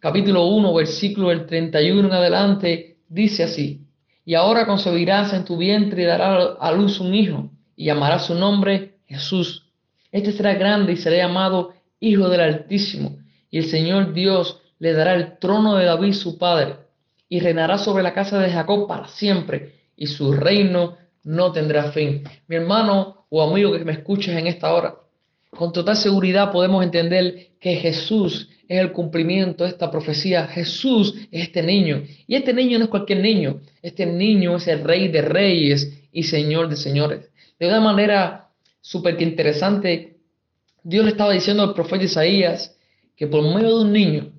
capítulo 0.00 0.46
1, 0.46 0.74
versículo 0.74 1.28
del 1.28 1.46
31 1.46 2.08
en 2.08 2.14
adelante, 2.14 2.98
dice 3.08 3.44
así, 3.44 3.86
y 4.24 4.34
ahora 4.34 4.66
concebirás 4.66 5.32
en 5.32 5.44
tu 5.44 5.56
vientre 5.56 6.02
y 6.02 6.06
darás 6.06 6.56
a 6.60 6.72
luz 6.72 7.00
un 7.00 7.14
hijo, 7.14 7.50
y 7.76 7.86
llamarás 7.86 8.26
su 8.26 8.34
nombre 8.34 8.98
Jesús. 9.06 9.66
Este 10.12 10.32
será 10.32 10.54
grande 10.54 10.92
y 10.92 10.96
será 10.96 11.16
llamado 11.16 11.72
Hijo 12.00 12.28
del 12.28 12.40
Altísimo, 12.40 13.18
y 13.50 13.58
el 13.58 13.64
Señor 13.64 14.12
Dios 14.12 14.60
le 14.78 14.92
dará 14.92 15.14
el 15.14 15.38
trono 15.38 15.74
de 15.74 15.86
David 15.86 16.12
su 16.12 16.38
padre, 16.38 16.76
y 17.28 17.40
reinará 17.40 17.78
sobre 17.78 18.02
la 18.02 18.14
casa 18.14 18.38
de 18.38 18.50
Jacob 18.50 18.86
para 18.86 19.08
siempre, 19.08 19.74
y 19.96 20.06
su 20.06 20.32
reino 20.32 20.96
no 21.24 21.52
tendrá 21.52 21.90
fin. 21.92 22.24
Mi 22.46 22.56
hermano 22.56 23.26
o 23.28 23.42
amigo 23.42 23.72
que 23.72 23.84
me 23.84 23.92
escuches 23.92 24.36
en 24.36 24.46
esta 24.46 24.72
hora, 24.72 24.94
con 25.50 25.72
total 25.72 25.96
seguridad 25.96 26.52
podemos 26.52 26.84
entender 26.84 27.48
que 27.60 27.76
Jesús 27.76 28.48
es 28.68 28.80
el 28.80 28.92
cumplimiento 28.92 29.64
de 29.64 29.70
esta 29.70 29.90
profecía. 29.90 30.46
Jesús 30.46 31.14
es 31.30 31.44
este 31.44 31.62
niño. 31.62 32.04
Y 32.26 32.36
este 32.36 32.52
niño 32.52 32.78
no 32.78 32.84
es 32.84 32.90
cualquier 32.90 33.20
niño. 33.20 33.60
Este 33.82 34.04
niño 34.04 34.56
es 34.56 34.68
el 34.68 34.84
rey 34.84 35.08
de 35.08 35.22
reyes 35.22 36.02
y 36.12 36.24
señor 36.24 36.68
de 36.68 36.76
señores. 36.76 37.30
De 37.58 37.66
una 37.66 37.80
manera 37.80 38.50
súper 38.80 39.20
interesante, 39.22 40.18
Dios 40.82 41.04
le 41.04 41.12
estaba 41.12 41.32
diciendo 41.32 41.62
al 41.62 41.74
profeta 41.74 42.04
Isaías 42.04 42.78
que 43.16 43.26
por 43.26 43.42
medio 43.42 43.78
de 43.78 43.84
un 43.84 43.92
niño 43.92 44.32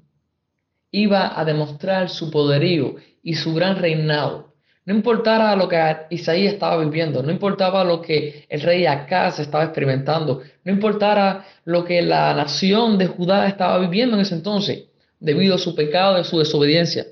iba 0.91 1.39
a 1.39 1.45
demostrar 1.45 2.09
su 2.09 2.31
poderío 2.31 2.95
y 3.21 3.35
su 3.35 3.53
gran 3.53 3.77
reinado. 3.77 4.53
No 4.85 4.95
importara 4.95 5.55
lo 5.55 5.67
que 5.67 5.77
Isaías 6.09 6.53
estaba 6.53 6.83
viviendo, 6.83 7.21
no 7.21 7.31
importaba 7.31 7.83
lo 7.83 8.01
que 8.01 8.45
el 8.49 8.61
rey 8.61 8.87
Acaz 8.87 9.39
estaba 9.39 9.65
experimentando, 9.65 10.41
no 10.63 10.71
importara 10.71 11.45
lo 11.65 11.85
que 11.85 12.01
la 12.01 12.33
nación 12.33 12.97
de 12.97 13.05
Judá 13.05 13.47
estaba 13.47 13.77
viviendo 13.77 14.15
en 14.15 14.23
ese 14.23 14.33
entonces, 14.33 14.85
debido 15.19 15.55
a 15.55 15.59
su 15.59 15.75
pecado 15.75 16.19
y 16.19 16.23
su 16.23 16.39
desobediencia. 16.39 17.05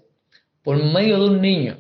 Por 0.64 0.84
medio 0.84 1.20
de 1.20 1.30
un 1.30 1.40
niño, 1.40 1.78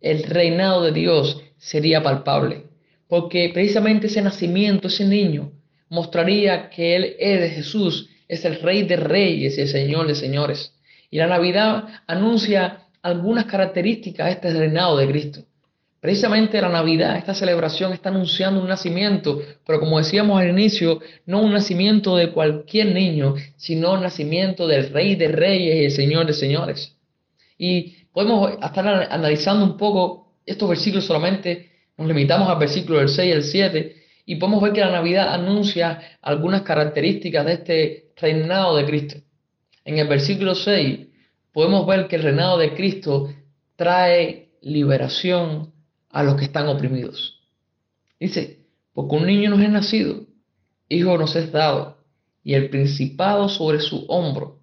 el 0.00 0.22
reinado 0.22 0.82
de 0.84 0.92
Dios 0.92 1.42
sería 1.56 2.02
palpable, 2.02 2.66
porque 3.08 3.50
precisamente 3.52 4.06
ese 4.06 4.22
nacimiento, 4.22 4.86
ese 4.86 5.06
niño, 5.06 5.50
mostraría 5.88 6.70
que 6.70 6.94
Él 6.94 7.16
es 7.18 7.40
de 7.40 7.50
Jesús, 7.50 8.10
es 8.28 8.44
el 8.44 8.60
rey 8.60 8.82
de 8.82 8.96
reyes 8.96 9.58
y 9.58 9.62
el 9.62 9.68
señor 9.68 10.06
de 10.06 10.14
señores. 10.14 10.74
Y 11.10 11.18
la 11.18 11.26
Navidad 11.26 11.84
anuncia 12.06 12.86
algunas 13.02 13.44
características 13.44 14.26
de 14.26 14.32
este 14.32 14.52
reinado 14.52 14.96
de 14.96 15.08
Cristo. 15.08 15.44
Precisamente 16.00 16.60
la 16.60 16.68
Navidad, 16.68 17.16
esta 17.16 17.34
celebración 17.34 17.92
está 17.92 18.10
anunciando 18.10 18.60
un 18.60 18.68
nacimiento, 18.68 19.42
pero 19.66 19.80
como 19.80 19.98
decíamos 19.98 20.40
al 20.40 20.50
inicio, 20.50 21.00
no 21.24 21.40
un 21.40 21.52
nacimiento 21.52 22.16
de 22.16 22.30
cualquier 22.30 22.88
niño, 22.88 23.34
sino 23.56 23.94
un 23.94 24.02
nacimiento 24.02 24.66
del 24.66 24.90
Rey 24.90 25.16
de 25.16 25.28
Reyes 25.28 25.76
y 25.76 25.84
el 25.86 25.90
Señor 25.90 26.26
de 26.26 26.32
Señores. 26.32 26.96
Y 27.58 27.96
podemos 28.12 28.52
estar 28.62 28.86
analizando 28.86 29.64
un 29.64 29.76
poco 29.76 30.34
estos 30.44 30.68
versículos 30.68 31.04
solamente, 31.04 31.70
nos 31.96 32.06
limitamos 32.06 32.48
al 32.48 32.58
versículo 32.58 32.98
del 32.98 33.08
6 33.08 33.28
y 33.28 33.32
el 33.32 33.42
7, 33.42 33.96
y 34.26 34.36
podemos 34.36 34.60
ver 34.60 34.72
que 34.72 34.80
la 34.80 34.90
Navidad 34.90 35.32
anuncia 35.32 36.00
algunas 36.20 36.62
características 36.62 37.46
de 37.46 37.52
este 37.52 38.12
reinado 38.16 38.76
de 38.76 38.84
Cristo. 38.84 39.16
En 39.84 39.98
el 39.98 40.08
versículo 40.08 40.56
6 40.56 41.06
podemos 41.52 41.86
ver 41.86 42.08
que 42.08 42.16
el 42.16 42.24
reinado 42.24 42.58
de 42.58 42.74
Cristo 42.74 43.32
trae 43.76 44.50
liberación 44.60 45.72
a 46.10 46.24
los 46.24 46.34
que 46.34 46.44
están 46.44 46.66
oprimidos. 46.66 47.40
Dice, 48.18 48.66
porque 48.92 49.14
un 49.14 49.26
niño 49.26 49.50
nos 49.50 49.60
es 49.60 49.70
nacido, 49.70 50.26
hijo 50.88 51.16
nos 51.16 51.36
es 51.36 51.52
dado, 51.52 51.98
y 52.42 52.54
el 52.54 52.68
principado 52.68 53.48
sobre 53.48 53.78
su 53.78 54.06
hombro, 54.08 54.60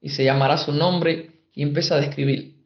y 0.00 0.08
se 0.08 0.24
llamará 0.24 0.58
su 0.58 0.72
nombre, 0.72 1.30
y 1.54 1.62
empieza 1.62 1.94
a 1.94 2.00
describir. 2.00 2.56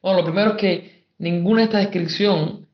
Bueno, 0.00 0.18
lo 0.18 0.24
primero 0.24 0.50
es 0.50 0.56
que 0.56 1.06
ninguna 1.18 1.60
de 1.60 1.64
esta 1.64 1.78
descripción 1.78 2.67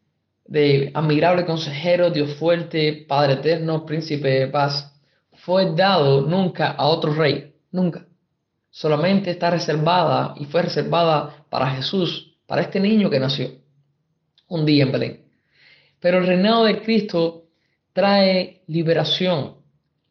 de 0.46 0.90
admirable 0.94 1.44
consejero, 1.44 2.10
Dios 2.10 2.34
fuerte, 2.34 3.04
Padre 3.08 3.34
eterno, 3.34 3.86
príncipe 3.86 4.28
de 4.28 4.46
paz, 4.48 4.94
fue 5.32 5.74
dado 5.74 6.22
nunca 6.22 6.70
a 6.70 6.86
otro 6.86 7.14
rey, 7.14 7.54
nunca 7.70 8.06
solamente 8.74 9.30
está 9.30 9.50
reservada 9.50 10.34
y 10.36 10.46
fue 10.46 10.62
reservada 10.62 11.46
para 11.48 11.70
Jesús, 11.70 12.36
para 12.44 12.62
este 12.62 12.80
niño 12.80 13.08
que 13.08 13.20
nació 13.20 13.52
un 14.48 14.66
día 14.66 14.82
en 14.82 14.90
Belén. 14.90 15.24
Pero 16.00 16.18
el 16.18 16.26
reinado 16.26 16.64
de 16.64 16.82
Cristo 16.82 17.44
trae 17.92 18.62
liberación 18.66 19.58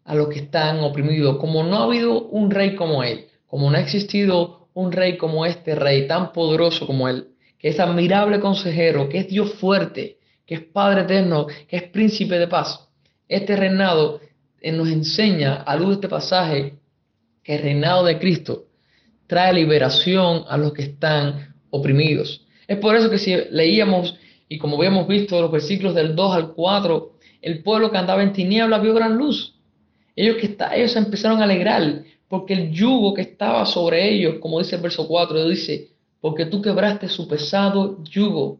a 0.05 0.15
los 0.15 0.29
que 0.29 0.39
están 0.39 0.79
oprimidos, 0.79 1.37
como 1.39 1.61
no 1.63 1.75
ha 1.75 1.83
habido 1.83 2.21
un 2.29 2.51
rey 2.51 2.73
como 2.73 3.03
él, 3.03 3.25
como 3.47 3.69
no 3.69 3.75
ha 3.75 3.81
existido 3.81 4.69
un 4.73 4.93
rey 4.93 5.17
como 5.17 5.45
este 5.45 5.75
rey, 5.75 6.07
tan 6.07 6.31
poderoso 6.31 6.87
como 6.87 7.09
él, 7.09 7.31
que 7.59 7.67
es 7.67 7.81
admirable 7.81 8.39
consejero, 8.39 9.09
que 9.09 9.19
es 9.19 9.27
Dios 9.27 9.55
fuerte, 9.55 10.19
que 10.45 10.55
es 10.55 10.61
Padre 10.61 11.01
eterno, 11.01 11.47
que 11.67 11.77
es 11.77 11.83
príncipe 11.83 12.37
de 12.37 12.47
paz. 12.47 12.87
Este 13.27 13.55
reinado 13.55 14.19
eh, 14.61 14.71
nos 14.71 14.89
enseña, 14.89 15.55
a 15.55 15.75
luz 15.75 15.89
de 15.89 15.93
este 15.95 16.09
pasaje, 16.09 16.75
que 17.43 17.55
el 17.55 17.61
reinado 17.61 18.05
de 18.05 18.19
Cristo 18.19 18.65
trae 19.27 19.53
liberación 19.53 20.43
a 20.47 20.57
los 20.57 20.73
que 20.73 20.83
están 20.83 21.55
oprimidos. 21.69 22.45
Es 22.67 22.77
por 22.77 22.95
eso 22.95 23.09
que 23.09 23.17
si 23.17 23.35
leíamos, 23.51 24.17
y 24.47 24.57
como 24.57 24.77
habíamos 24.77 25.07
visto 25.07 25.41
los 25.41 25.51
versículos 25.51 25.95
del 25.95 26.15
2 26.15 26.35
al 26.35 26.53
4, 26.53 27.13
el 27.41 27.63
pueblo 27.63 27.91
que 27.91 27.97
andaba 27.97 28.23
en 28.23 28.33
tinieblas 28.33 28.81
vio 28.81 28.93
gran 28.93 29.17
luz. 29.17 29.55
Ellos, 30.15 30.37
que 30.37 30.47
está, 30.47 30.75
ellos 30.75 30.95
empezaron 30.95 31.41
a 31.41 31.45
alegrar 31.45 32.03
porque 32.27 32.53
el 32.53 32.71
yugo 32.71 33.13
que 33.13 33.21
estaba 33.21 33.65
sobre 33.65 34.09
ellos, 34.09 34.35
como 34.39 34.59
dice 34.59 34.75
el 34.75 34.81
verso 34.81 35.07
4, 35.07 35.49
dice, 35.49 35.89
porque 36.21 36.45
tú 36.45 36.61
quebraste 36.61 37.09
su 37.09 37.27
pesado 37.27 38.03
yugo 38.03 38.59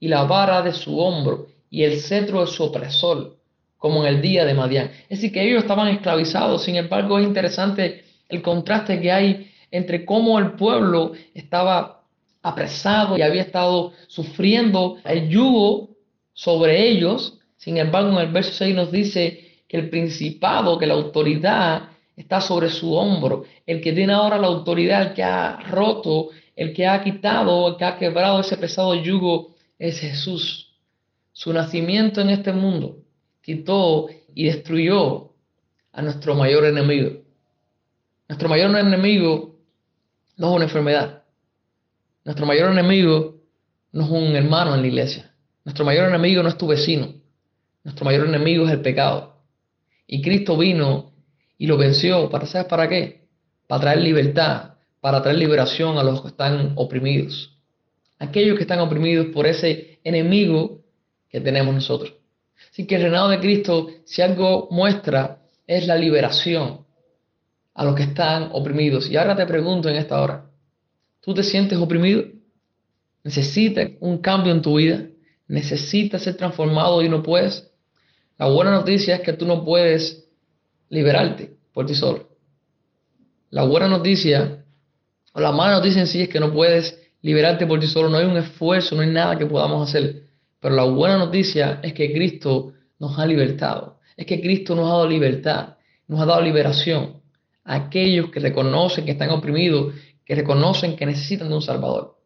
y 0.00 0.08
la 0.08 0.24
vara 0.24 0.62
de 0.62 0.72
su 0.72 0.98
hombro 0.98 1.46
y 1.70 1.82
el 1.84 2.00
cetro 2.00 2.40
de 2.40 2.46
su 2.46 2.64
opresor, 2.64 3.36
como 3.76 4.04
en 4.04 4.14
el 4.14 4.22
día 4.22 4.44
de 4.44 4.54
Madián. 4.54 4.90
Es 5.08 5.18
decir, 5.18 5.32
que 5.32 5.42
ellos 5.42 5.62
estaban 5.62 5.88
esclavizados. 5.88 6.62
Sin 6.64 6.76
embargo, 6.76 7.18
es 7.18 7.26
interesante 7.26 8.04
el 8.28 8.42
contraste 8.42 9.00
que 9.00 9.12
hay 9.12 9.50
entre 9.70 10.04
cómo 10.04 10.38
el 10.38 10.52
pueblo 10.52 11.12
estaba 11.34 12.02
apresado 12.42 13.18
y 13.18 13.22
había 13.22 13.42
estado 13.42 13.92
sufriendo 14.06 14.96
el 15.04 15.28
yugo 15.28 15.90
sobre 16.32 16.88
ellos. 16.88 17.38
Sin 17.56 17.76
embargo, 17.76 18.10
en 18.10 18.26
el 18.26 18.32
verso 18.32 18.52
6 18.52 18.74
nos 18.74 18.90
dice 18.90 19.58
que 19.68 19.76
el 19.76 19.90
principado, 19.90 20.78
que 20.78 20.86
la 20.86 20.94
autoridad 20.94 21.90
está 22.16 22.40
sobre 22.40 22.70
su 22.70 22.94
hombro. 22.94 23.44
El 23.66 23.80
que 23.80 23.92
tiene 23.92 24.12
ahora 24.12 24.38
la 24.38 24.46
autoridad, 24.46 25.02
el 25.02 25.14
que 25.14 25.22
ha 25.22 25.58
roto, 25.70 26.30
el 26.56 26.72
que 26.72 26.86
ha 26.86 27.02
quitado, 27.02 27.68
el 27.68 27.76
que 27.76 27.84
ha 27.84 27.98
quebrado 27.98 28.40
ese 28.40 28.56
pesado 28.56 28.94
yugo 28.94 29.57
es 29.78 30.00
Jesús. 30.00 30.76
Su 31.32 31.52
nacimiento 31.52 32.20
en 32.20 32.30
este 32.30 32.52
mundo 32.52 33.04
quitó 33.40 34.08
y 34.34 34.46
destruyó 34.46 35.32
a 35.92 36.02
nuestro 36.02 36.34
mayor 36.34 36.64
enemigo. 36.64 37.22
Nuestro 38.28 38.48
mayor 38.48 38.76
enemigo 38.76 39.58
no 40.36 40.50
es 40.50 40.56
una 40.56 40.64
enfermedad. 40.64 41.22
Nuestro 42.24 42.44
mayor 42.44 42.72
enemigo 42.72 43.40
no 43.92 44.04
es 44.04 44.10
un 44.10 44.36
hermano 44.36 44.74
en 44.74 44.82
la 44.82 44.86
iglesia. 44.86 45.34
Nuestro 45.64 45.84
mayor 45.84 46.08
enemigo 46.08 46.42
no 46.42 46.48
es 46.48 46.58
tu 46.58 46.66
vecino. 46.66 47.14
Nuestro 47.84 48.04
mayor 48.04 48.26
enemigo 48.26 48.66
es 48.66 48.72
el 48.72 48.80
pecado. 48.80 49.42
Y 50.06 50.22
Cristo 50.22 50.56
vino 50.56 51.12
y 51.56 51.66
lo 51.66 51.76
venció. 51.76 52.28
¿Para 52.30 52.46
sabes 52.46 52.68
para 52.68 52.88
qué? 52.88 53.28
Para 53.66 53.80
traer 53.82 54.00
libertad, 54.00 54.74
para 55.00 55.22
traer 55.22 55.38
liberación 55.38 55.98
a 55.98 56.02
los 56.02 56.22
que 56.22 56.28
están 56.28 56.72
oprimidos. 56.76 57.57
Aquellos 58.18 58.56
que 58.56 58.62
están 58.62 58.80
oprimidos 58.80 59.26
por 59.26 59.46
ese 59.46 60.00
enemigo 60.04 60.82
que 61.28 61.40
tenemos 61.40 61.74
nosotros. 61.74 62.14
Así 62.70 62.86
que 62.86 62.96
el 62.96 63.02
reinado 63.02 63.28
de 63.28 63.38
Cristo, 63.38 63.88
si 64.04 64.22
algo 64.22 64.68
muestra, 64.70 65.42
es 65.66 65.86
la 65.86 65.96
liberación 65.96 66.86
a 67.74 67.84
los 67.84 67.94
que 67.94 68.02
están 68.02 68.50
oprimidos. 68.52 69.08
Y 69.08 69.16
ahora 69.16 69.36
te 69.36 69.46
pregunto 69.46 69.88
en 69.88 69.96
esta 69.96 70.20
hora, 70.20 70.50
¿tú 71.20 71.34
te 71.34 71.42
sientes 71.42 71.78
oprimido? 71.78 72.24
¿Necesitas 73.22 73.90
un 74.00 74.18
cambio 74.18 74.52
en 74.52 74.62
tu 74.62 74.76
vida? 74.76 75.06
¿Necesitas 75.46 76.22
ser 76.22 76.36
transformado 76.36 77.02
y 77.02 77.08
no 77.08 77.22
puedes? 77.22 77.70
La 78.36 78.46
buena 78.48 78.70
noticia 78.70 79.16
es 79.16 79.20
que 79.22 79.32
tú 79.32 79.46
no 79.46 79.64
puedes 79.64 80.28
liberarte 80.88 81.56
por 81.72 81.86
ti 81.86 81.94
solo. 81.94 82.28
La 83.50 83.64
buena 83.64 83.88
noticia, 83.88 84.64
o 85.32 85.40
la 85.40 85.52
mala 85.52 85.74
noticia 85.74 86.00
en 86.00 86.06
sí 86.06 86.22
es 86.22 86.28
que 86.28 86.40
no 86.40 86.52
puedes 86.52 87.00
liberarte 87.22 87.66
por 87.66 87.80
ti 87.80 87.86
solo, 87.86 88.08
no 88.08 88.18
hay 88.18 88.26
un 88.26 88.36
esfuerzo, 88.36 88.94
no 88.94 89.02
hay 89.02 89.10
nada 89.10 89.36
que 89.36 89.46
podamos 89.46 89.88
hacer. 89.88 90.24
Pero 90.60 90.74
la 90.74 90.84
buena 90.84 91.18
noticia 91.18 91.80
es 91.82 91.92
que 91.92 92.12
Cristo 92.12 92.72
nos 92.98 93.18
ha 93.18 93.26
libertado, 93.26 94.00
es 94.16 94.26
que 94.26 94.40
Cristo 94.40 94.74
nos 94.74 94.86
ha 94.86 94.94
dado 94.94 95.08
libertad, 95.08 95.76
nos 96.08 96.20
ha 96.20 96.26
dado 96.26 96.40
liberación 96.42 97.20
a 97.64 97.74
aquellos 97.76 98.30
que 98.30 98.40
reconocen 98.40 99.04
que 99.04 99.12
están 99.12 99.30
oprimidos, 99.30 99.94
que 100.24 100.34
reconocen 100.34 100.96
que 100.96 101.06
necesitan 101.06 101.48
de 101.48 101.54
un 101.54 101.62
Salvador. 101.62 102.16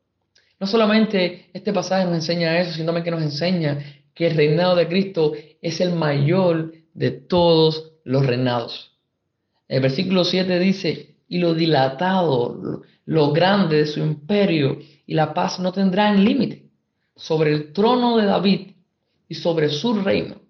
No 0.58 0.66
solamente 0.66 1.50
este 1.52 1.72
pasaje 1.72 2.04
nos 2.04 2.14
enseña 2.14 2.61
eso, 2.61 2.72
sino 2.72 2.87
también 2.87 3.04
que 3.04 3.11
nos 3.11 3.22
enseña 3.22 3.78
que 4.14 4.28
el 4.28 4.37
reinado 4.37 4.76
de 4.76 4.87
Cristo 4.87 5.32
es 5.61 5.80
el 5.80 5.92
mayor 5.92 6.72
de 6.94 7.11
todos 7.11 7.92
los 8.04 8.25
reinados. 8.25 8.92
El 9.68 9.80
versículo 9.80 10.25
7 10.25 10.58
dice, 10.58 11.12
y 11.32 11.38
lo 11.38 11.54
dilatado, 11.54 12.82
lo 13.06 13.32
grande 13.32 13.78
de 13.78 13.86
su 13.86 14.00
imperio 14.00 14.80
y 15.06 15.14
la 15.14 15.32
paz 15.32 15.58
no 15.58 15.72
tendrán 15.72 16.22
límite 16.22 16.66
sobre 17.16 17.54
el 17.54 17.72
trono 17.72 18.18
de 18.18 18.26
David 18.26 18.72
y 19.30 19.34
sobre 19.36 19.70
su 19.70 19.94
reino, 19.94 20.42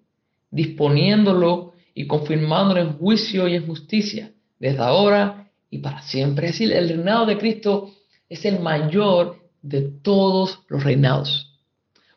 disponiéndolo 0.51 1.71
y 1.95 2.05
confirmándolo 2.05 2.81
en 2.81 2.97
juicio 2.97 3.47
y 3.47 3.55
en 3.55 3.65
justicia 3.65 4.33
desde 4.59 4.79
ahora 4.79 5.49
y 5.69 5.77
para 5.77 6.01
siempre. 6.01 6.47
Es 6.47 6.55
decir, 6.55 6.73
el 6.73 6.89
reinado 6.89 7.27
de 7.27 7.37
Cristo 7.37 7.91
es 8.27 8.43
el 8.43 8.59
mayor 8.59 9.37
de 9.61 9.83
todos 9.83 10.63
los 10.67 10.83
reinados. 10.83 11.61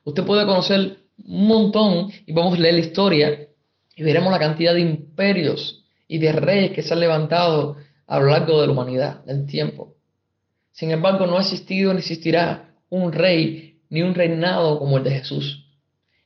Usted 0.03 0.25
puede 0.25 0.45
conocer 0.45 1.05
un 1.25 1.47
montón 1.47 2.11
y 2.27 2.33
vamos 2.33 2.55
a 2.55 2.61
leer 2.61 2.75
la 2.75 2.81
historia 2.81 3.49
y 3.95 4.03
veremos 4.03 4.33
la 4.33 4.41
cantidad 4.41 4.75
de 4.75 4.81
imperios 4.81 5.85
y 6.09 6.19
de 6.19 6.33
reyes 6.33 6.73
que 6.73 6.83
se 6.83 6.95
han 6.95 7.01
levantado 7.01 7.77
a 8.07 8.19
lo 8.19 8.27
largo 8.27 8.61
de 8.61 8.67
la 8.67 8.73
humanidad, 8.73 9.25
del 9.25 9.47
tiempo. 9.47 9.95
Sin 10.73 10.91
embargo, 10.91 11.27
no 11.27 11.39
ha 11.39 11.41
existido 11.41 11.93
ni 11.93 12.01
existirá 12.01 12.75
un 12.91 13.13
rey 13.13 13.81
ni 13.89 14.03
un 14.03 14.15
reinado 14.15 14.79
como 14.79 14.99
el 14.99 15.05
de 15.05 15.11
Jesús. 15.11 15.67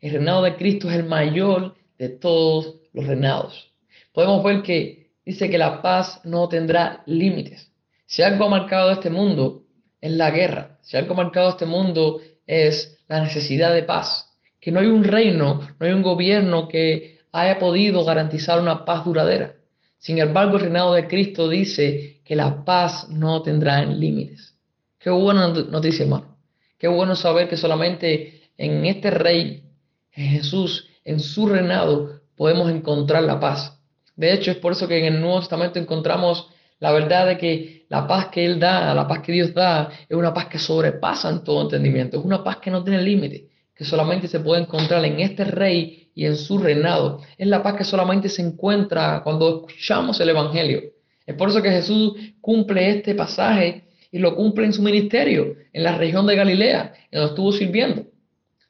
El 0.01 0.13
reinado 0.13 0.43
de 0.43 0.57
Cristo 0.57 0.89
es 0.89 0.97
el 0.97 1.05
mayor 1.05 1.75
de 1.99 2.09
todos 2.09 2.77
los 2.93 3.07
reinados. 3.07 3.73
Podemos 4.13 4.43
ver 4.43 4.63
que 4.63 5.13
dice 5.25 5.51
que 5.51 5.59
la 5.59 5.83
paz 5.83 6.21
no 6.25 6.49
tendrá 6.49 7.03
límites. 7.07 7.71
Si 8.07 8.23
algo 8.23 8.47
ha 8.47 8.49
marcado 8.49 8.91
este 8.91 9.11
mundo 9.11 9.65
es 10.01 10.11
la 10.13 10.31
guerra. 10.31 10.79
Si 10.83 10.97
algo 10.97 11.13
ha 11.13 11.19
marcado 11.19 11.51
este 11.51 11.67
mundo 11.67 12.21
es 12.47 12.99
la 13.09 13.23
necesidad 13.23 13.73
de 13.73 13.83
paz. 13.83 14.27
Que 14.61 14.73
no 14.73 14.81
hay 14.81 14.87
un 14.87 15.05
reino, 15.05 15.61
no 15.79 15.87
hay 15.87 15.93
un 15.93 16.03
gobierno 16.03 16.67
que 16.67 17.21
haya 17.33 17.59
podido 17.59 18.05
garantizar 18.05 18.61
una 18.61 18.85
paz 18.85 19.05
duradera. 19.05 19.55
Sin 20.01 20.19
embargo, 20.19 20.57
el 20.57 20.63
reinado 20.63 20.95
de 20.95 21.07
Cristo 21.07 21.47
dice 21.47 22.23
que 22.25 22.35
la 22.35 22.65
paz 22.65 23.11
no 23.11 23.43
tendrá 23.43 23.85
límites. 23.85 24.57
Qué 24.99 25.11
buena 25.11 25.49
noticia, 25.49 26.05
hermano. 26.05 26.39
Qué 26.79 26.89
bueno 26.89 27.15
saber 27.15 27.51
que 27.51 27.59
solamente 27.59 28.51
en 28.57 28.87
este 28.87 29.11
rey, 29.11 29.63
en 30.13 30.29
Jesús, 30.31 30.89
en 31.05 31.21
su 31.21 31.47
reinado, 31.47 32.23
podemos 32.35 32.71
encontrar 32.71 33.25
la 33.25 33.39
paz. 33.39 33.79
De 34.17 34.33
hecho, 34.33 34.51
es 34.51 34.57
por 34.57 34.73
eso 34.73 34.89
que 34.89 35.07
en 35.07 35.15
el 35.15 35.21
Nuevo 35.21 35.41
Testamento 35.41 35.79
encontramos 35.79 36.49
la 36.79 36.93
verdad 36.93 37.27
de 37.27 37.37
que 37.37 37.85
la 37.91 38.07
paz 38.07 38.29
que 38.29 38.47
Él 38.47 38.59
da, 38.59 38.95
la 38.95 39.07
paz 39.07 39.21
que 39.21 39.33
Dios 39.33 39.53
da, 39.53 39.91
es 40.09 40.17
una 40.17 40.33
paz 40.33 40.47
que 40.47 40.59
sobrepasa 40.59 41.29
en 41.29 41.45
todo 41.45 41.61
entendimiento. 41.61 42.19
Es 42.19 42.25
una 42.25 42.43
paz 42.43 42.57
que 42.57 42.71
no 42.71 42.83
tiene 42.83 43.03
límite, 43.03 43.51
que 43.75 43.85
solamente 43.85 44.29
se 44.29 44.41
puede 44.41 44.63
encontrar 44.63 45.05
en 45.05 45.21
este 45.21 45.45
rey 45.45 46.10
y 46.15 46.27
en 46.27 46.37
su 46.37 46.59
reinado. 46.59 47.21
Es 47.39 47.47
la 47.47 47.63
paz 47.63 47.75
que 47.77 47.85
solamente 47.85 48.29
se 48.29 48.43
encuentra 48.43 49.23
cuando 49.23 49.67
escuchamos 49.67 50.21
el 50.21 50.31
Evangelio. 50.31 50.83
Es 51.27 51.35
por 51.35 51.49
eso 51.49 51.63
que 51.63 51.71
Jesús 51.71 52.15
cumple 52.41 52.91
este 52.91 53.15
pasaje 53.15 53.85
y 54.11 54.19
lo 54.19 54.35
cumple 54.35 54.67
en 54.67 54.73
su 54.73 54.83
ministerio, 54.83 55.55
en 55.73 55.85
la 55.85 55.97
región 55.97 56.27
de 56.27 56.37
Galilea, 56.37 56.93
en 57.11 57.21
donde 57.21 57.31
estuvo 57.31 57.53
sirviendo, 57.53 58.07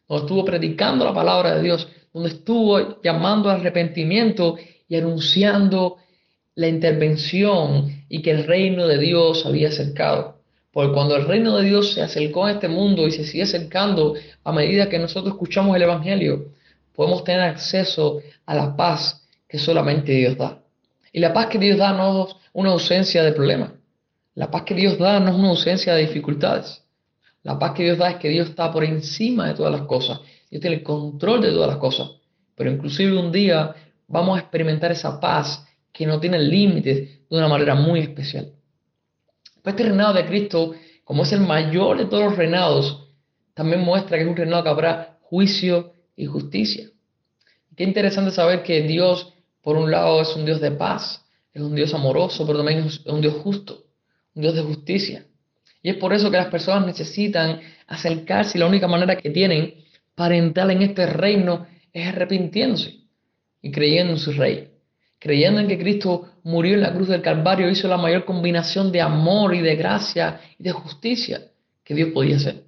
donde 0.08 0.24
estuvo 0.24 0.44
predicando 0.44 1.04
la 1.04 1.14
palabra 1.14 1.54
de 1.54 1.62
Dios, 1.62 1.88
donde 2.12 2.30
estuvo 2.30 3.00
llamando 3.02 3.48
al 3.48 3.60
arrepentimiento 3.60 4.56
y 4.88 4.96
anunciando 4.96 5.96
la 6.54 6.68
intervención 6.68 8.04
y 8.08 8.20
que 8.22 8.32
el 8.32 8.44
reino 8.44 8.86
de 8.86 8.98
Dios 8.98 9.46
había 9.46 9.68
acercado. 9.68 10.40
Porque 10.72 10.92
cuando 10.92 11.16
el 11.16 11.24
reino 11.24 11.56
de 11.56 11.64
Dios 11.64 11.94
se 11.94 12.02
acercó 12.02 12.44
a 12.44 12.52
este 12.52 12.68
mundo 12.68 13.06
y 13.06 13.12
se 13.12 13.24
sigue 13.24 13.44
acercando 13.44 14.14
a 14.44 14.52
medida 14.52 14.88
que 14.88 14.98
nosotros 14.98 15.34
escuchamos 15.34 15.74
el 15.74 15.82
Evangelio, 15.82 16.52
podemos 17.00 17.24
tener 17.24 17.40
acceso 17.40 18.20
a 18.44 18.54
la 18.54 18.76
paz 18.76 19.26
que 19.48 19.58
solamente 19.58 20.12
Dios 20.12 20.36
da. 20.36 20.60
Y 21.10 21.20
la 21.20 21.32
paz 21.32 21.46
que 21.46 21.58
Dios 21.58 21.78
da 21.78 21.94
no 21.94 22.26
es 22.26 22.36
una 22.52 22.72
ausencia 22.72 23.22
de 23.22 23.32
problemas. 23.32 23.70
La 24.34 24.50
paz 24.50 24.64
que 24.64 24.74
Dios 24.74 24.98
da 24.98 25.18
no 25.18 25.30
es 25.30 25.34
una 25.34 25.48
ausencia 25.48 25.94
de 25.94 26.02
dificultades. 26.02 26.84
La 27.42 27.58
paz 27.58 27.72
que 27.72 27.84
Dios 27.84 27.96
da 27.96 28.10
es 28.10 28.16
que 28.16 28.28
Dios 28.28 28.50
está 28.50 28.70
por 28.70 28.84
encima 28.84 29.48
de 29.48 29.54
todas 29.54 29.72
las 29.72 29.86
cosas. 29.86 30.20
Dios 30.50 30.60
tiene 30.60 30.76
el 30.76 30.82
control 30.82 31.40
de 31.40 31.52
todas 31.52 31.68
las 31.68 31.78
cosas. 31.78 32.10
Pero 32.54 32.70
inclusive 32.70 33.18
un 33.18 33.32
día 33.32 33.74
vamos 34.06 34.36
a 34.36 34.40
experimentar 34.40 34.92
esa 34.92 35.18
paz 35.18 35.66
que 35.90 36.04
no 36.04 36.20
tiene 36.20 36.38
límites 36.38 37.30
de 37.30 37.34
una 37.34 37.48
manera 37.48 37.74
muy 37.74 38.00
especial. 38.00 38.52
Pues 39.62 39.74
este 39.74 39.84
reinado 39.84 40.12
de 40.12 40.26
Cristo, 40.26 40.74
como 41.02 41.22
es 41.22 41.32
el 41.32 41.40
mayor 41.40 41.96
de 41.96 42.04
todos 42.04 42.24
los 42.24 42.36
reinados, 42.36 43.08
también 43.54 43.80
muestra 43.80 44.18
que 44.18 44.24
es 44.24 44.28
un 44.28 44.36
reinado 44.36 44.64
que 44.64 44.68
habrá 44.68 45.18
juicio 45.22 45.94
y 46.20 46.26
justicia. 46.26 46.90
Qué 47.74 47.84
interesante 47.84 48.30
saber 48.30 48.62
que 48.62 48.82
Dios, 48.82 49.32
por 49.62 49.76
un 49.76 49.90
lado, 49.90 50.20
es 50.20 50.36
un 50.36 50.44
Dios 50.44 50.60
de 50.60 50.70
paz, 50.70 51.24
es 51.54 51.62
un 51.62 51.74
Dios 51.74 51.94
amoroso, 51.94 52.46
pero 52.46 52.58
también 52.58 52.80
es 52.80 53.00
un 53.06 53.22
Dios 53.22 53.34
justo, 53.42 53.84
un 54.34 54.42
Dios 54.42 54.54
de 54.54 54.62
justicia. 54.62 55.24
Y 55.82 55.88
es 55.88 55.96
por 55.96 56.12
eso 56.12 56.30
que 56.30 56.36
las 56.36 56.48
personas 56.48 56.86
necesitan 56.86 57.60
acercarse 57.86 58.58
y 58.58 58.60
la 58.60 58.66
única 58.66 58.86
manera 58.86 59.16
que 59.16 59.30
tienen 59.30 59.74
para 60.14 60.36
entrar 60.36 60.70
en 60.70 60.82
este 60.82 61.06
reino 61.06 61.66
es 61.90 62.06
arrepintiéndose 62.06 62.96
y 63.62 63.70
creyendo 63.70 64.12
en 64.12 64.18
su 64.18 64.32
rey. 64.32 64.68
Creyendo 65.18 65.60
en 65.60 65.68
que 65.68 65.78
Cristo 65.78 66.28
murió 66.42 66.74
en 66.74 66.82
la 66.82 66.92
cruz 66.92 67.08
del 67.08 67.22
Calvario, 67.22 67.70
hizo 67.70 67.88
la 67.88 67.96
mayor 67.96 68.26
combinación 68.26 68.92
de 68.92 69.00
amor 69.00 69.54
y 69.54 69.60
de 69.60 69.76
gracia 69.76 70.40
y 70.58 70.64
de 70.64 70.72
justicia 70.72 71.40
que 71.82 71.94
Dios 71.94 72.10
podía 72.12 72.36
hacer. 72.36 72.64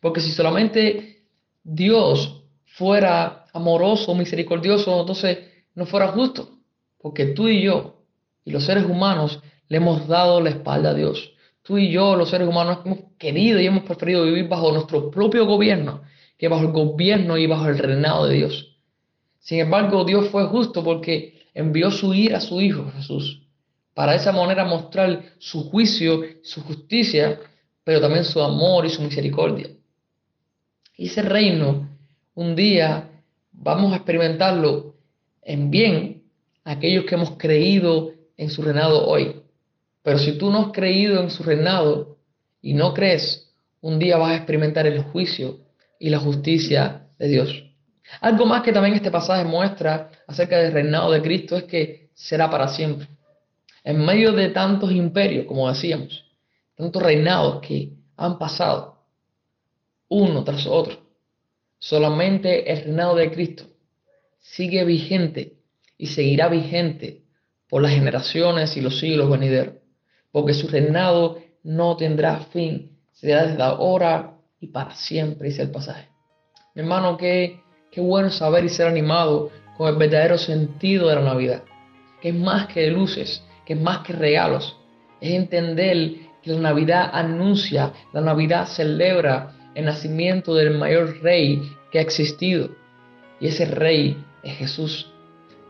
Porque 0.00 0.20
si 0.20 0.30
solamente 0.30 1.22
Dios 1.62 2.43
fuera 2.74 3.44
amoroso, 3.52 4.14
misericordioso, 4.14 5.00
entonces 5.00 5.38
no 5.76 5.86
fuera 5.86 6.08
justo, 6.08 6.58
porque 6.98 7.26
tú 7.26 7.46
y 7.46 7.62
yo 7.62 8.02
y 8.44 8.50
los 8.50 8.64
seres 8.64 8.84
humanos 8.84 9.40
le 9.68 9.76
hemos 9.76 10.08
dado 10.08 10.40
la 10.40 10.50
espalda 10.50 10.90
a 10.90 10.94
Dios. 10.94 11.32
Tú 11.62 11.78
y 11.78 11.90
yo, 11.90 12.16
los 12.16 12.30
seres 12.30 12.48
humanos, 12.48 12.80
hemos 12.84 12.98
querido 13.16 13.60
y 13.60 13.66
hemos 13.66 13.84
preferido 13.84 14.24
vivir 14.24 14.48
bajo 14.48 14.72
nuestro 14.72 15.08
propio 15.10 15.46
gobierno 15.46 16.02
que 16.36 16.48
bajo 16.48 16.64
el 16.64 16.72
gobierno 16.72 17.38
y 17.38 17.46
bajo 17.46 17.68
el 17.68 17.78
reinado 17.78 18.26
de 18.26 18.34
Dios. 18.34 18.76
Sin 19.38 19.60
embargo, 19.60 20.04
Dios 20.04 20.28
fue 20.30 20.44
justo 20.46 20.82
porque 20.82 21.42
envió 21.54 21.92
su 21.92 22.12
ira 22.12 22.38
a 22.38 22.40
su 22.40 22.60
Hijo 22.60 22.90
Jesús, 22.96 23.46
para 23.94 24.12
de 24.12 24.18
esa 24.18 24.32
manera 24.32 24.64
mostrar 24.64 25.22
su 25.38 25.70
juicio, 25.70 26.22
su 26.42 26.60
justicia, 26.62 27.40
pero 27.84 28.00
también 28.00 28.24
su 28.24 28.42
amor 28.42 28.84
y 28.84 28.90
su 28.90 29.00
misericordia. 29.00 29.70
Y 30.96 31.06
ese 31.06 31.22
reino, 31.22 31.93
un 32.34 32.56
día 32.56 33.10
vamos 33.52 33.92
a 33.92 33.96
experimentarlo 33.96 34.96
en 35.42 35.70
bien 35.70 36.24
aquellos 36.64 37.04
que 37.04 37.14
hemos 37.14 37.36
creído 37.36 38.12
en 38.36 38.50
su 38.50 38.62
reinado 38.62 39.06
hoy. 39.06 39.42
Pero 40.02 40.18
si 40.18 40.36
tú 40.36 40.50
no 40.50 40.60
has 40.60 40.72
creído 40.72 41.20
en 41.22 41.30
su 41.30 41.42
reinado 41.42 42.18
y 42.60 42.74
no 42.74 42.92
crees, 42.92 43.52
un 43.80 43.98
día 43.98 44.16
vas 44.16 44.32
a 44.32 44.36
experimentar 44.36 44.86
el 44.86 45.02
juicio 45.02 45.60
y 45.98 46.10
la 46.10 46.18
justicia 46.18 47.06
de 47.18 47.28
Dios. 47.28 47.64
Algo 48.20 48.44
más 48.46 48.62
que 48.62 48.72
también 48.72 48.94
este 48.94 49.10
pasaje 49.10 49.44
muestra 49.44 50.10
acerca 50.26 50.58
del 50.58 50.72
reinado 50.72 51.10
de 51.12 51.22
Cristo 51.22 51.56
es 51.56 51.64
que 51.64 52.10
será 52.14 52.50
para 52.50 52.68
siempre. 52.68 53.08
En 53.82 54.04
medio 54.04 54.32
de 54.32 54.48
tantos 54.48 54.90
imperios, 54.92 55.46
como 55.46 55.68
decíamos, 55.68 56.24
tantos 56.74 57.02
reinados 57.02 57.60
que 57.60 57.92
han 58.16 58.38
pasado, 58.38 58.98
uno 60.08 60.44
tras 60.44 60.66
otro, 60.66 61.03
solamente 61.84 62.72
el 62.72 62.82
reinado 62.82 63.14
de 63.14 63.30
Cristo 63.30 63.64
sigue 64.40 64.84
vigente 64.84 65.58
y 65.98 66.06
seguirá 66.06 66.48
vigente 66.48 67.24
por 67.68 67.82
las 67.82 67.92
generaciones 67.92 68.74
y 68.78 68.80
los 68.80 68.98
siglos 69.00 69.28
venideros, 69.28 69.74
porque 70.32 70.54
su 70.54 70.66
reinado 70.66 71.40
no 71.62 71.94
tendrá 71.98 72.38
fin, 72.52 72.96
será 73.12 73.44
desde 73.48 73.62
ahora 73.62 74.32
y 74.60 74.68
para 74.68 74.94
siempre, 74.94 75.48
dice 75.48 75.60
el 75.60 75.70
pasaje. 75.70 76.08
Mi 76.74 76.80
hermano, 76.80 77.18
qué, 77.18 77.60
qué 77.92 78.00
bueno 78.00 78.30
saber 78.30 78.64
y 78.64 78.70
ser 78.70 78.86
animado 78.86 79.50
con 79.76 79.88
el 79.88 79.96
verdadero 79.96 80.38
sentido 80.38 81.08
de 81.08 81.16
la 81.16 81.22
Navidad, 81.22 81.64
que 82.22 82.30
es 82.30 82.34
más 82.34 82.66
que 82.68 82.90
luces, 82.90 83.44
que 83.66 83.74
es 83.74 83.80
más 83.80 83.98
que 83.98 84.14
regalos, 84.14 84.74
es 85.20 85.32
entender 85.34 86.14
que 86.42 86.50
la 86.50 86.60
Navidad 86.60 87.10
anuncia, 87.12 87.92
la 88.14 88.22
Navidad 88.22 88.68
celebra 88.68 89.63
el 89.74 89.84
nacimiento 89.84 90.54
del 90.54 90.76
mayor 90.76 91.20
rey 91.22 91.62
que 91.90 91.98
ha 91.98 92.02
existido, 92.02 92.70
y 93.40 93.48
ese 93.48 93.64
rey 93.64 94.22
es 94.42 94.56
Jesús. 94.56 95.10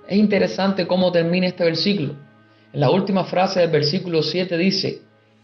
Es 0.08 0.18
interesante 0.18 0.86
cómo 0.86 1.10
termina 1.12 1.46
este 1.46 1.64
versículo. 1.64 2.14
En 2.72 2.80
la 2.80 2.90
última 2.90 3.24
frase 3.24 3.60
del 3.60 3.70
versículo 3.70 4.22
7 4.22 4.56
dice, 4.58 5.02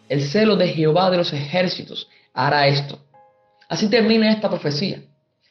el 0.08 0.22
celo 0.22 0.56
de 0.56 0.68
Jehová 0.68 1.10
de 1.10 1.18
los 1.18 1.32
ejércitos 1.32 2.08
hará 2.34 2.66
esto. 2.66 2.98
Así 3.68 3.88
termina 3.88 4.30
esta 4.30 4.48
profecía. 4.48 5.02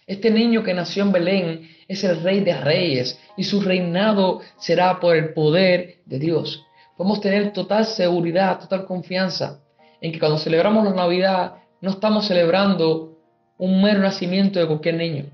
Este 0.06 0.30
niño 0.30 0.64
que 0.64 0.74
nació 0.74 1.04
en 1.04 1.12
Belén 1.12 1.70
es 1.88 2.04
el 2.04 2.22
rey 2.22 2.42
de 2.42 2.54
reyes 2.60 3.20
y 3.38 3.44
su 3.44 3.62
reinado 3.62 4.42
será 4.58 5.00
por 5.00 5.16
el 5.16 5.34
poder 5.34 6.00
de 6.06 6.20
Dios. 6.20 6.66
Podemos 6.98 7.22
tener 7.22 7.54
total 7.54 7.86
seguridad, 7.86 8.60
total 8.60 8.86
confianza 8.86 9.62
en 10.02 10.12
que 10.12 10.20
cuando 10.20 10.38
celebramos 10.38 10.84
la 10.84 10.94
Navidad 10.94 11.54
no 11.82 11.92
estamos 11.92 12.28
celebrando 12.28 13.18
un 13.58 13.82
mero 13.82 14.00
nacimiento 14.00 14.60
de 14.60 14.68
cualquier 14.68 14.96
niño. 14.96 15.26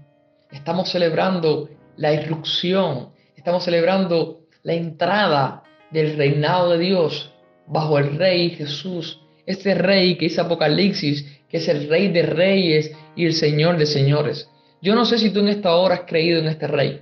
Estamos 0.51 0.89
celebrando 0.89 1.69
la 1.97 2.13
irrupción, 2.13 3.09
estamos 3.35 3.63
celebrando 3.63 4.41
la 4.63 4.73
entrada 4.73 5.63
del 5.91 6.17
reinado 6.17 6.71
de 6.71 6.79
Dios 6.79 7.31
bajo 7.67 7.97
el 7.97 8.17
Rey 8.17 8.51
Jesús, 8.51 9.21
este 9.45 9.75
Rey 9.75 10.17
que 10.17 10.25
dice 10.25 10.41
Apocalipsis, 10.41 11.41
que 11.49 11.57
es 11.57 11.67
el 11.67 11.89
Rey 11.89 12.09
de 12.09 12.23
Reyes 12.23 12.91
y 13.15 13.25
el 13.25 13.33
Señor 13.33 13.77
de 13.77 13.85
Señores. 13.85 14.49
Yo 14.81 14.95
no 14.95 15.05
sé 15.05 15.17
si 15.17 15.31
tú 15.31 15.39
en 15.39 15.49
esta 15.49 15.75
hora 15.75 15.95
has 15.95 16.01
creído 16.01 16.39
en 16.39 16.47
este 16.47 16.67
Rey, 16.67 17.01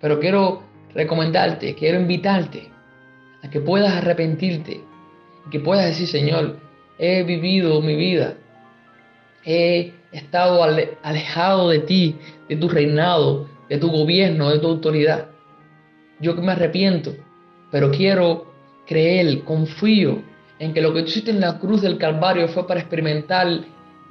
pero 0.00 0.20
quiero 0.20 0.62
recomendarte, 0.94 1.74
quiero 1.74 2.00
invitarte 2.00 2.70
a 3.42 3.50
que 3.50 3.60
puedas 3.60 3.92
arrepentirte 3.92 4.80
que 5.50 5.60
puedas 5.60 5.86
decir, 5.86 6.06
Señor, 6.06 6.58
he 6.98 7.22
vivido 7.22 7.80
mi 7.82 7.96
vida, 7.96 8.36
he 9.44 9.92
estado 10.12 10.62
alejado 11.02 11.70
de 11.70 11.80
ti, 11.80 12.16
de 12.48 12.56
tu 12.56 12.68
reinado, 12.68 13.48
de 13.68 13.78
tu 13.78 13.90
gobierno, 13.90 14.50
de 14.50 14.58
tu 14.58 14.68
autoridad. 14.68 15.28
Yo 16.20 16.34
que 16.34 16.42
me 16.42 16.52
arrepiento, 16.52 17.14
pero 17.70 17.90
quiero 17.90 18.52
creer, 18.86 19.42
confío 19.44 20.22
en 20.58 20.72
que 20.72 20.80
lo 20.80 20.94
que 20.94 21.02
tú 21.02 21.30
en 21.30 21.40
la 21.40 21.58
cruz 21.58 21.82
del 21.82 21.98
Calvario 21.98 22.48
fue 22.48 22.66
para 22.66 22.80
experimentar 22.80 23.48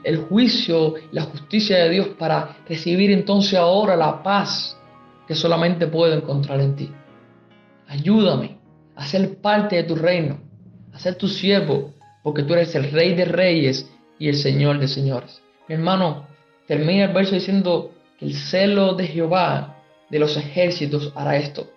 el 0.03 0.17
juicio, 0.17 0.95
la 1.11 1.23
justicia 1.23 1.77
de 1.77 1.89
Dios, 1.89 2.07
para 2.19 2.57
recibir 2.67 3.11
entonces 3.11 3.57
ahora 3.57 3.95
la 3.95 4.21
paz 4.21 4.77
que 5.27 5.35
solamente 5.35 5.87
puedo 5.87 6.13
encontrar 6.13 6.59
en 6.59 6.75
ti. 6.75 6.91
Ayúdame 7.87 8.57
a 8.95 9.05
ser 9.05 9.37
parte 9.37 9.77
de 9.77 9.83
tu 9.83 9.95
reino, 9.95 10.39
a 10.91 10.99
ser 10.99 11.15
tu 11.15 11.27
siervo, 11.27 11.93
porque 12.21 12.43
tú 12.43 12.53
eres 12.53 12.75
el 12.75 12.91
rey 12.91 13.13
de 13.15 13.25
reyes 13.25 13.89
y 14.23 14.29
el 14.29 14.37
señor 14.37 14.79
de 14.79 14.87
señores. 14.87 15.41
Mi 15.67 15.75
hermano, 15.75 16.25
termina 16.65 17.03
el 17.03 17.13
verso 17.13 17.35
diciendo 17.35 17.91
que 18.17 18.23
el 18.23 18.35
celo 18.35 18.93
de 18.93 19.05
Jehová 19.05 19.75
de 20.09 20.17
los 20.17 20.37
ejércitos 20.37 21.11
hará 21.13 21.35
esto. 21.35 21.69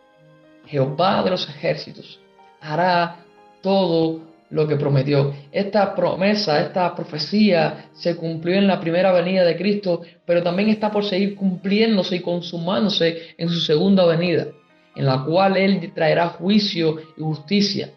Jehová 0.68 1.24
de 1.24 1.30
los 1.30 1.48
ejércitos 1.48 2.20
hará 2.60 3.16
todo 3.62 4.20
lo 4.50 4.68
que 4.68 4.76
prometió. 4.76 5.34
Esta 5.50 5.92
promesa, 5.92 6.60
esta 6.60 6.94
profecía 6.94 7.88
se 7.92 8.14
cumplió 8.14 8.54
en 8.54 8.68
la 8.68 8.78
primera 8.78 9.10
venida 9.10 9.44
de 9.44 9.56
Cristo, 9.56 10.02
pero 10.24 10.40
también 10.40 10.68
está 10.68 10.92
por 10.92 11.04
seguir 11.04 11.34
cumpliéndose 11.34 12.14
y 12.14 12.20
consumándose 12.20 13.34
en 13.36 13.48
su 13.48 13.58
segunda 13.58 14.06
venida, 14.06 14.46
en 14.94 15.04
la 15.04 15.24
cual 15.24 15.56
Él 15.56 15.90
traerá 15.92 16.28
juicio 16.28 16.96
y 17.16 17.22
justicia. 17.22 17.90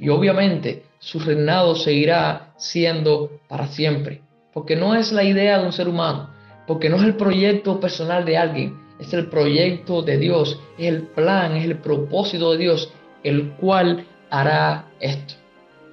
Y 0.00 0.08
obviamente 0.08 0.84
su 0.98 1.20
reinado 1.20 1.76
seguirá 1.76 2.54
siendo 2.56 3.38
para 3.48 3.66
siempre, 3.66 4.22
porque 4.52 4.74
no 4.74 4.94
es 4.94 5.12
la 5.12 5.22
idea 5.22 5.58
de 5.58 5.66
un 5.66 5.72
ser 5.74 5.88
humano, 5.88 6.30
porque 6.66 6.88
no 6.88 6.96
es 6.96 7.02
el 7.02 7.16
proyecto 7.16 7.78
personal 7.78 8.24
de 8.24 8.38
alguien, 8.38 8.80
es 8.98 9.12
el 9.12 9.28
proyecto 9.28 10.00
de 10.00 10.16
Dios, 10.16 10.58
es 10.78 10.88
el 10.88 11.02
plan, 11.02 11.54
es 11.54 11.66
el 11.66 11.78
propósito 11.78 12.52
de 12.52 12.58
Dios, 12.58 12.92
el 13.22 13.50
cual 13.52 14.06
hará 14.30 14.86
esto. 15.00 15.34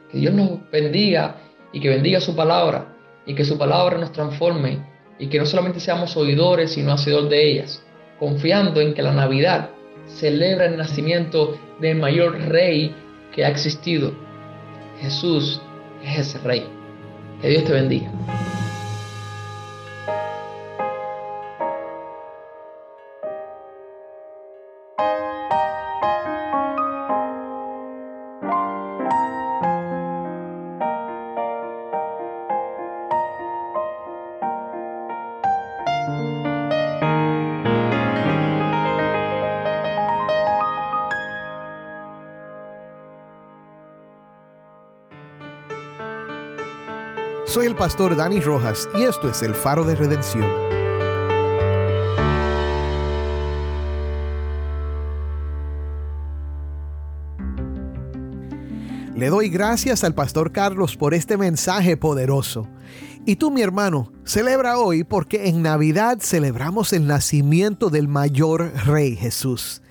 Que 0.09 0.19
Dios 0.19 0.33
nos 0.33 0.71
bendiga 0.71 1.41
y 1.73 1.81
que 1.81 1.89
bendiga 1.89 2.21
su 2.21 2.33
palabra 2.33 2.95
y 3.25 3.35
que 3.35 3.43
su 3.43 3.57
palabra 3.57 3.97
nos 3.97 4.13
transforme 4.13 4.85
y 5.19 5.27
que 5.27 5.37
no 5.37 5.45
solamente 5.45 5.81
seamos 5.81 6.15
oidores, 6.15 6.71
sino 6.71 6.93
hacedores 6.93 7.29
de 7.29 7.51
ellas, 7.51 7.83
confiando 8.19 8.79
en 8.79 8.93
que 8.93 9.01
la 9.01 9.11
Navidad 9.11 9.71
celebra 10.05 10.67
el 10.67 10.77
nacimiento 10.77 11.59
del 11.81 11.97
mayor 11.97 12.39
rey 12.47 12.95
que 13.37 13.45
ha 13.45 13.49
existido. 13.49 14.13
Jesús 14.99 15.61
es 16.03 16.17
ese 16.17 16.39
rey. 16.39 16.67
Que 17.39 17.49
Dios 17.49 17.65
te 17.65 17.71
bendiga. 17.71 18.11
Pastor 47.77 48.15
Dani 48.15 48.39
Rojas 48.39 48.89
y 48.95 49.03
esto 49.03 49.29
es 49.29 49.43
el 49.43 49.53
faro 49.53 49.83
de 49.83 49.95
redención. 49.95 50.45
Le 59.15 59.29
doy 59.29 59.49
gracias 59.49 60.03
al 60.03 60.15
pastor 60.15 60.51
Carlos 60.51 60.97
por 60.97 61.13
este 61.13 61.37
mensaje 61.37 61.97
poderoso. 61.97 62.67
Y 63.25 63.35
tú, 63.35 63.51
mi 63.51 63.61
hermano, 63.61 64.11
celebra 64.25 64.79
hoy 64.79 65.03
porque 65.03 65.47
en 65.49 65.61
Navidad 65.61 66.17
celebramos 66.19 66.93
el 66.93 67.05
nacimiento 67.05 67.89
del 67.89 68.07
mayor 68.07 68.71
Rey 68.85 69.15
Jesús. 69.15 69.81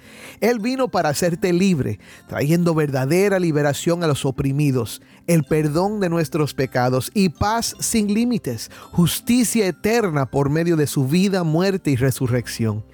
Él 0.41 0.59
vino 0.59 0.89
para 0.89 1.09
hacerte 1.09 1.53
libre, 1.53 1.99
trayendo 2.29 2.75
verdadera 2.75 3.39
liberación 3.39 4.03
a 4.03 4.07
los 4.07 4.25
oprimidos, 4.25 5.03
el 5.27 5.45
perdón 5.45 6.01
de 6.01 6.09
nuestros 6.09 6.55
pecados 6.55 7.11
y 7.15 7.31
paz 7.31 7.75
sin 7.81 8.13
límites, 8.13 8.71
justicia 8.93 9.67
eterna 9.67 10.27
por 10.27 10.51
medio 10.51 10.77
de 10.77 10.87
su 10.87 11.07
vida, 11.07 11.45
muerte 11.45 11.91
y 11.91 11.97
resurrección. 11.97 12.85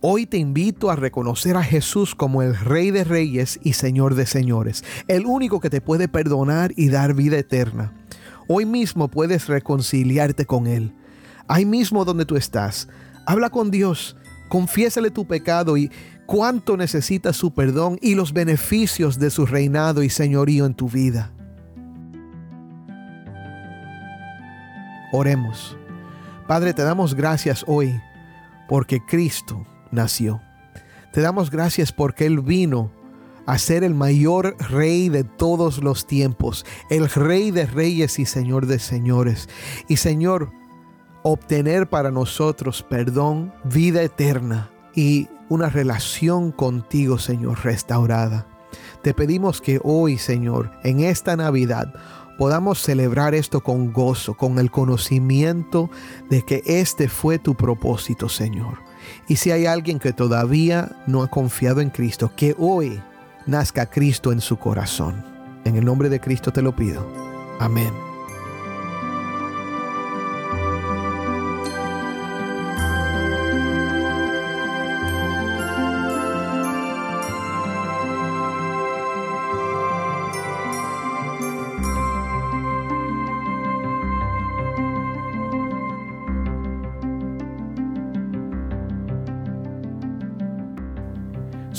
Hoy 0.00 0.26
te 0.26 0.36
invito 0.36 0.90
a 0.90 0.96
reconocer 0.96 1.56
a 1.56 1.62
Jesús 1.62 2.14
como 2.14 2.42
el 2.42 2.54
Rey 2.54 2.90
de 2.90 3.04
Reyes 3.04 3.58
y 3.62 3.72
Señor 3.72 4.14
de 4.14 4.26
Señores, 4.26 4.84
el 5.08 5.24
único 5.24 5.60
que 5.60 5.70
te 5.70 5.80
puede 5.80 6.08
perdonar 6.08 6.72
y 6.76 6.88
dar 6.88 7.14
vida 7.14 7.38
eterna. 7.38 7.94
Hoy 8.46 8.66
mismo 8.66 9.08
puedes 9.08 9.46
reconciliarte 9.46 10.44
con 10.44 10.66
Él. 10.66 10.94
Ahí 11.48 11.64
mismo 11.64 12.04
donde 12.04 12.26
tú 12.26 12.36
estás, 12.36 12.88
habla 13.26 13.48
con 13.48 13.70
Dios 13.70 14.16
Confiésale 14.54 15.10
tu 15.10 15.26
pecado 15.26 15.76
y 15.76 15.90
cuánto 16.26 16.76
necesitas 16.76 17.36
su 17.36 17.52
perdón 17.52 17.98
y 18.00 18.14
los 18.14 18.32
beneficios 18.32 19.18
de 19.18 19.30
su 19.30 19.46
reinado 19.46 20.02
y 20.02 20.10
señorío 20.10 20.66
en 20.66 20.74
tu 20.74 20.88
vida. 20.88 21.32
Oremos. 25.12 25.76
Padre, 26.46 26.74
te 26.74 26.82
damos 26.82 27.14
gracias 27.14 27.64
hoy 27.66 28.00
porque 28.68 29.00
Cristo 29.04 29.66
nació. 29.90 30.40
Te 31.12 31.20
damos 31.20 31.50
gracias 31.50 31.92
porque 31.92 32.26
Él 32.26 32.40
vino 32.40 32.90
a 33.46 33.58
ser 33.58 33.84
el 33.84 33.94
mayor 33.94 34.56
rey 34.70 35.08
de 35.08 35.22
todos 35.22 35.82
los 35.82 36.06
tiempos, 36.06 36.64
el 36.90 37.08
rey 37.08 37.50
de 37.50 37.66
reyes 37.66 38.18
y 38.18 38.26
señor 38.26 38.66
de 38.66 38.78
señores. 38.78 39.48
Y 39.88 39.96
Señor, 39.96 40.50
obtener 41.22 41.88
para 41.88 42.10
nosotros 42.10 42.82
perdón, 42.82 43.52
vida 43.64 44.02
eterna 44.02 44.70
y 44.94 45.28
una 45.48 45.68
relación 45.68 46.52
contigo, 46.52 47.18
Señor, 47.18 47.64
restaurada. 47.64 48.46
Te 49.02 49.14
pedimos 49.14 49.60
que 49.60 49.80
hoy, 49.82 50.18
Señor, 50.18 50.70
en 50.82 51.00
esta 51.00 51.36
Navidad, 51.36 51.92
podamos 52.38 52.80
celebrar 52.80 53.34
esto 53.34 53.60
con 53.62 53.92
gozo, 53.92 54.34
con 54.34 54.58
el 54.58 54.70
conocimiento 54.70 55.90
de 56.30 56.42
que 56.42 56.62
este 56.66 57.08
fue 57.08 57.38
tu 57.38 57.54
propósito, 57.54 58.28
Señor. 58.28 58.78
Y 59.28 59.36
si 59.36 59.50
hay 59.50 59.66
alguien 59.66 59.98
que 59.98 60.12
todavía 60.12 60.96
no 61.06 61.22
ha 61.22 61.28
confiado 61.28 61.80
en 61.80 61.90
Cristo, 61.90 62.32
que 62.34 62.54
hoy 62.58 63.00
nazca 63.46 63.86
Cristo 63.86 64.32
en 64.32 64.40
su 64.40 64.56
corazón. 64.56 65.24
En 65.64 65.76
el 65.76 65.84
nombre 65.84 66.08
de 66.08 66.20
Cristo 66.20 66.52
te 66.52 66.62
lo 66.62 66.74
pido. 66.74 67.06
Amén. 67.60 68.13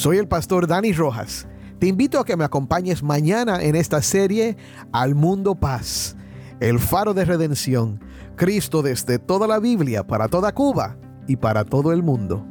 Soy 0.06 0.20
el 0.20 0.28
pastor 0.28 0.68
Dani 0.68 0.94
Rojas. 0.94 1.48
Te 1.80 1.88
invito 1.88 2.20
a 2.20 2.26
que 2.26 2.38
me 2.38 2.44
acompañes 2.44 3.02
mañana 3.02 3.64
en 3.64 3.76
esta 3.76 4.04
serie 4.04 4.56
Al 4.92 5.16
Mundo 5.16 5.56
Paz, 5.56 6.16
el 6.60 6.78
faro 6.78 7.16
de 7.16 7.26
redención, 7.26 8.00
Cristo 8.36 8.84
desde 8.84 9.18
toda 9.18 9.48
la 9.48 9.58
Biblia, 9.58 10.06
para 10.06 10.28
toda 10.28 10.54
Cuba 10.54 10.96
y 11.28 11.38
para 11.38 11.66
todo 11.66 11.92
el 11.92 12.04
mundo. 12.04 12.46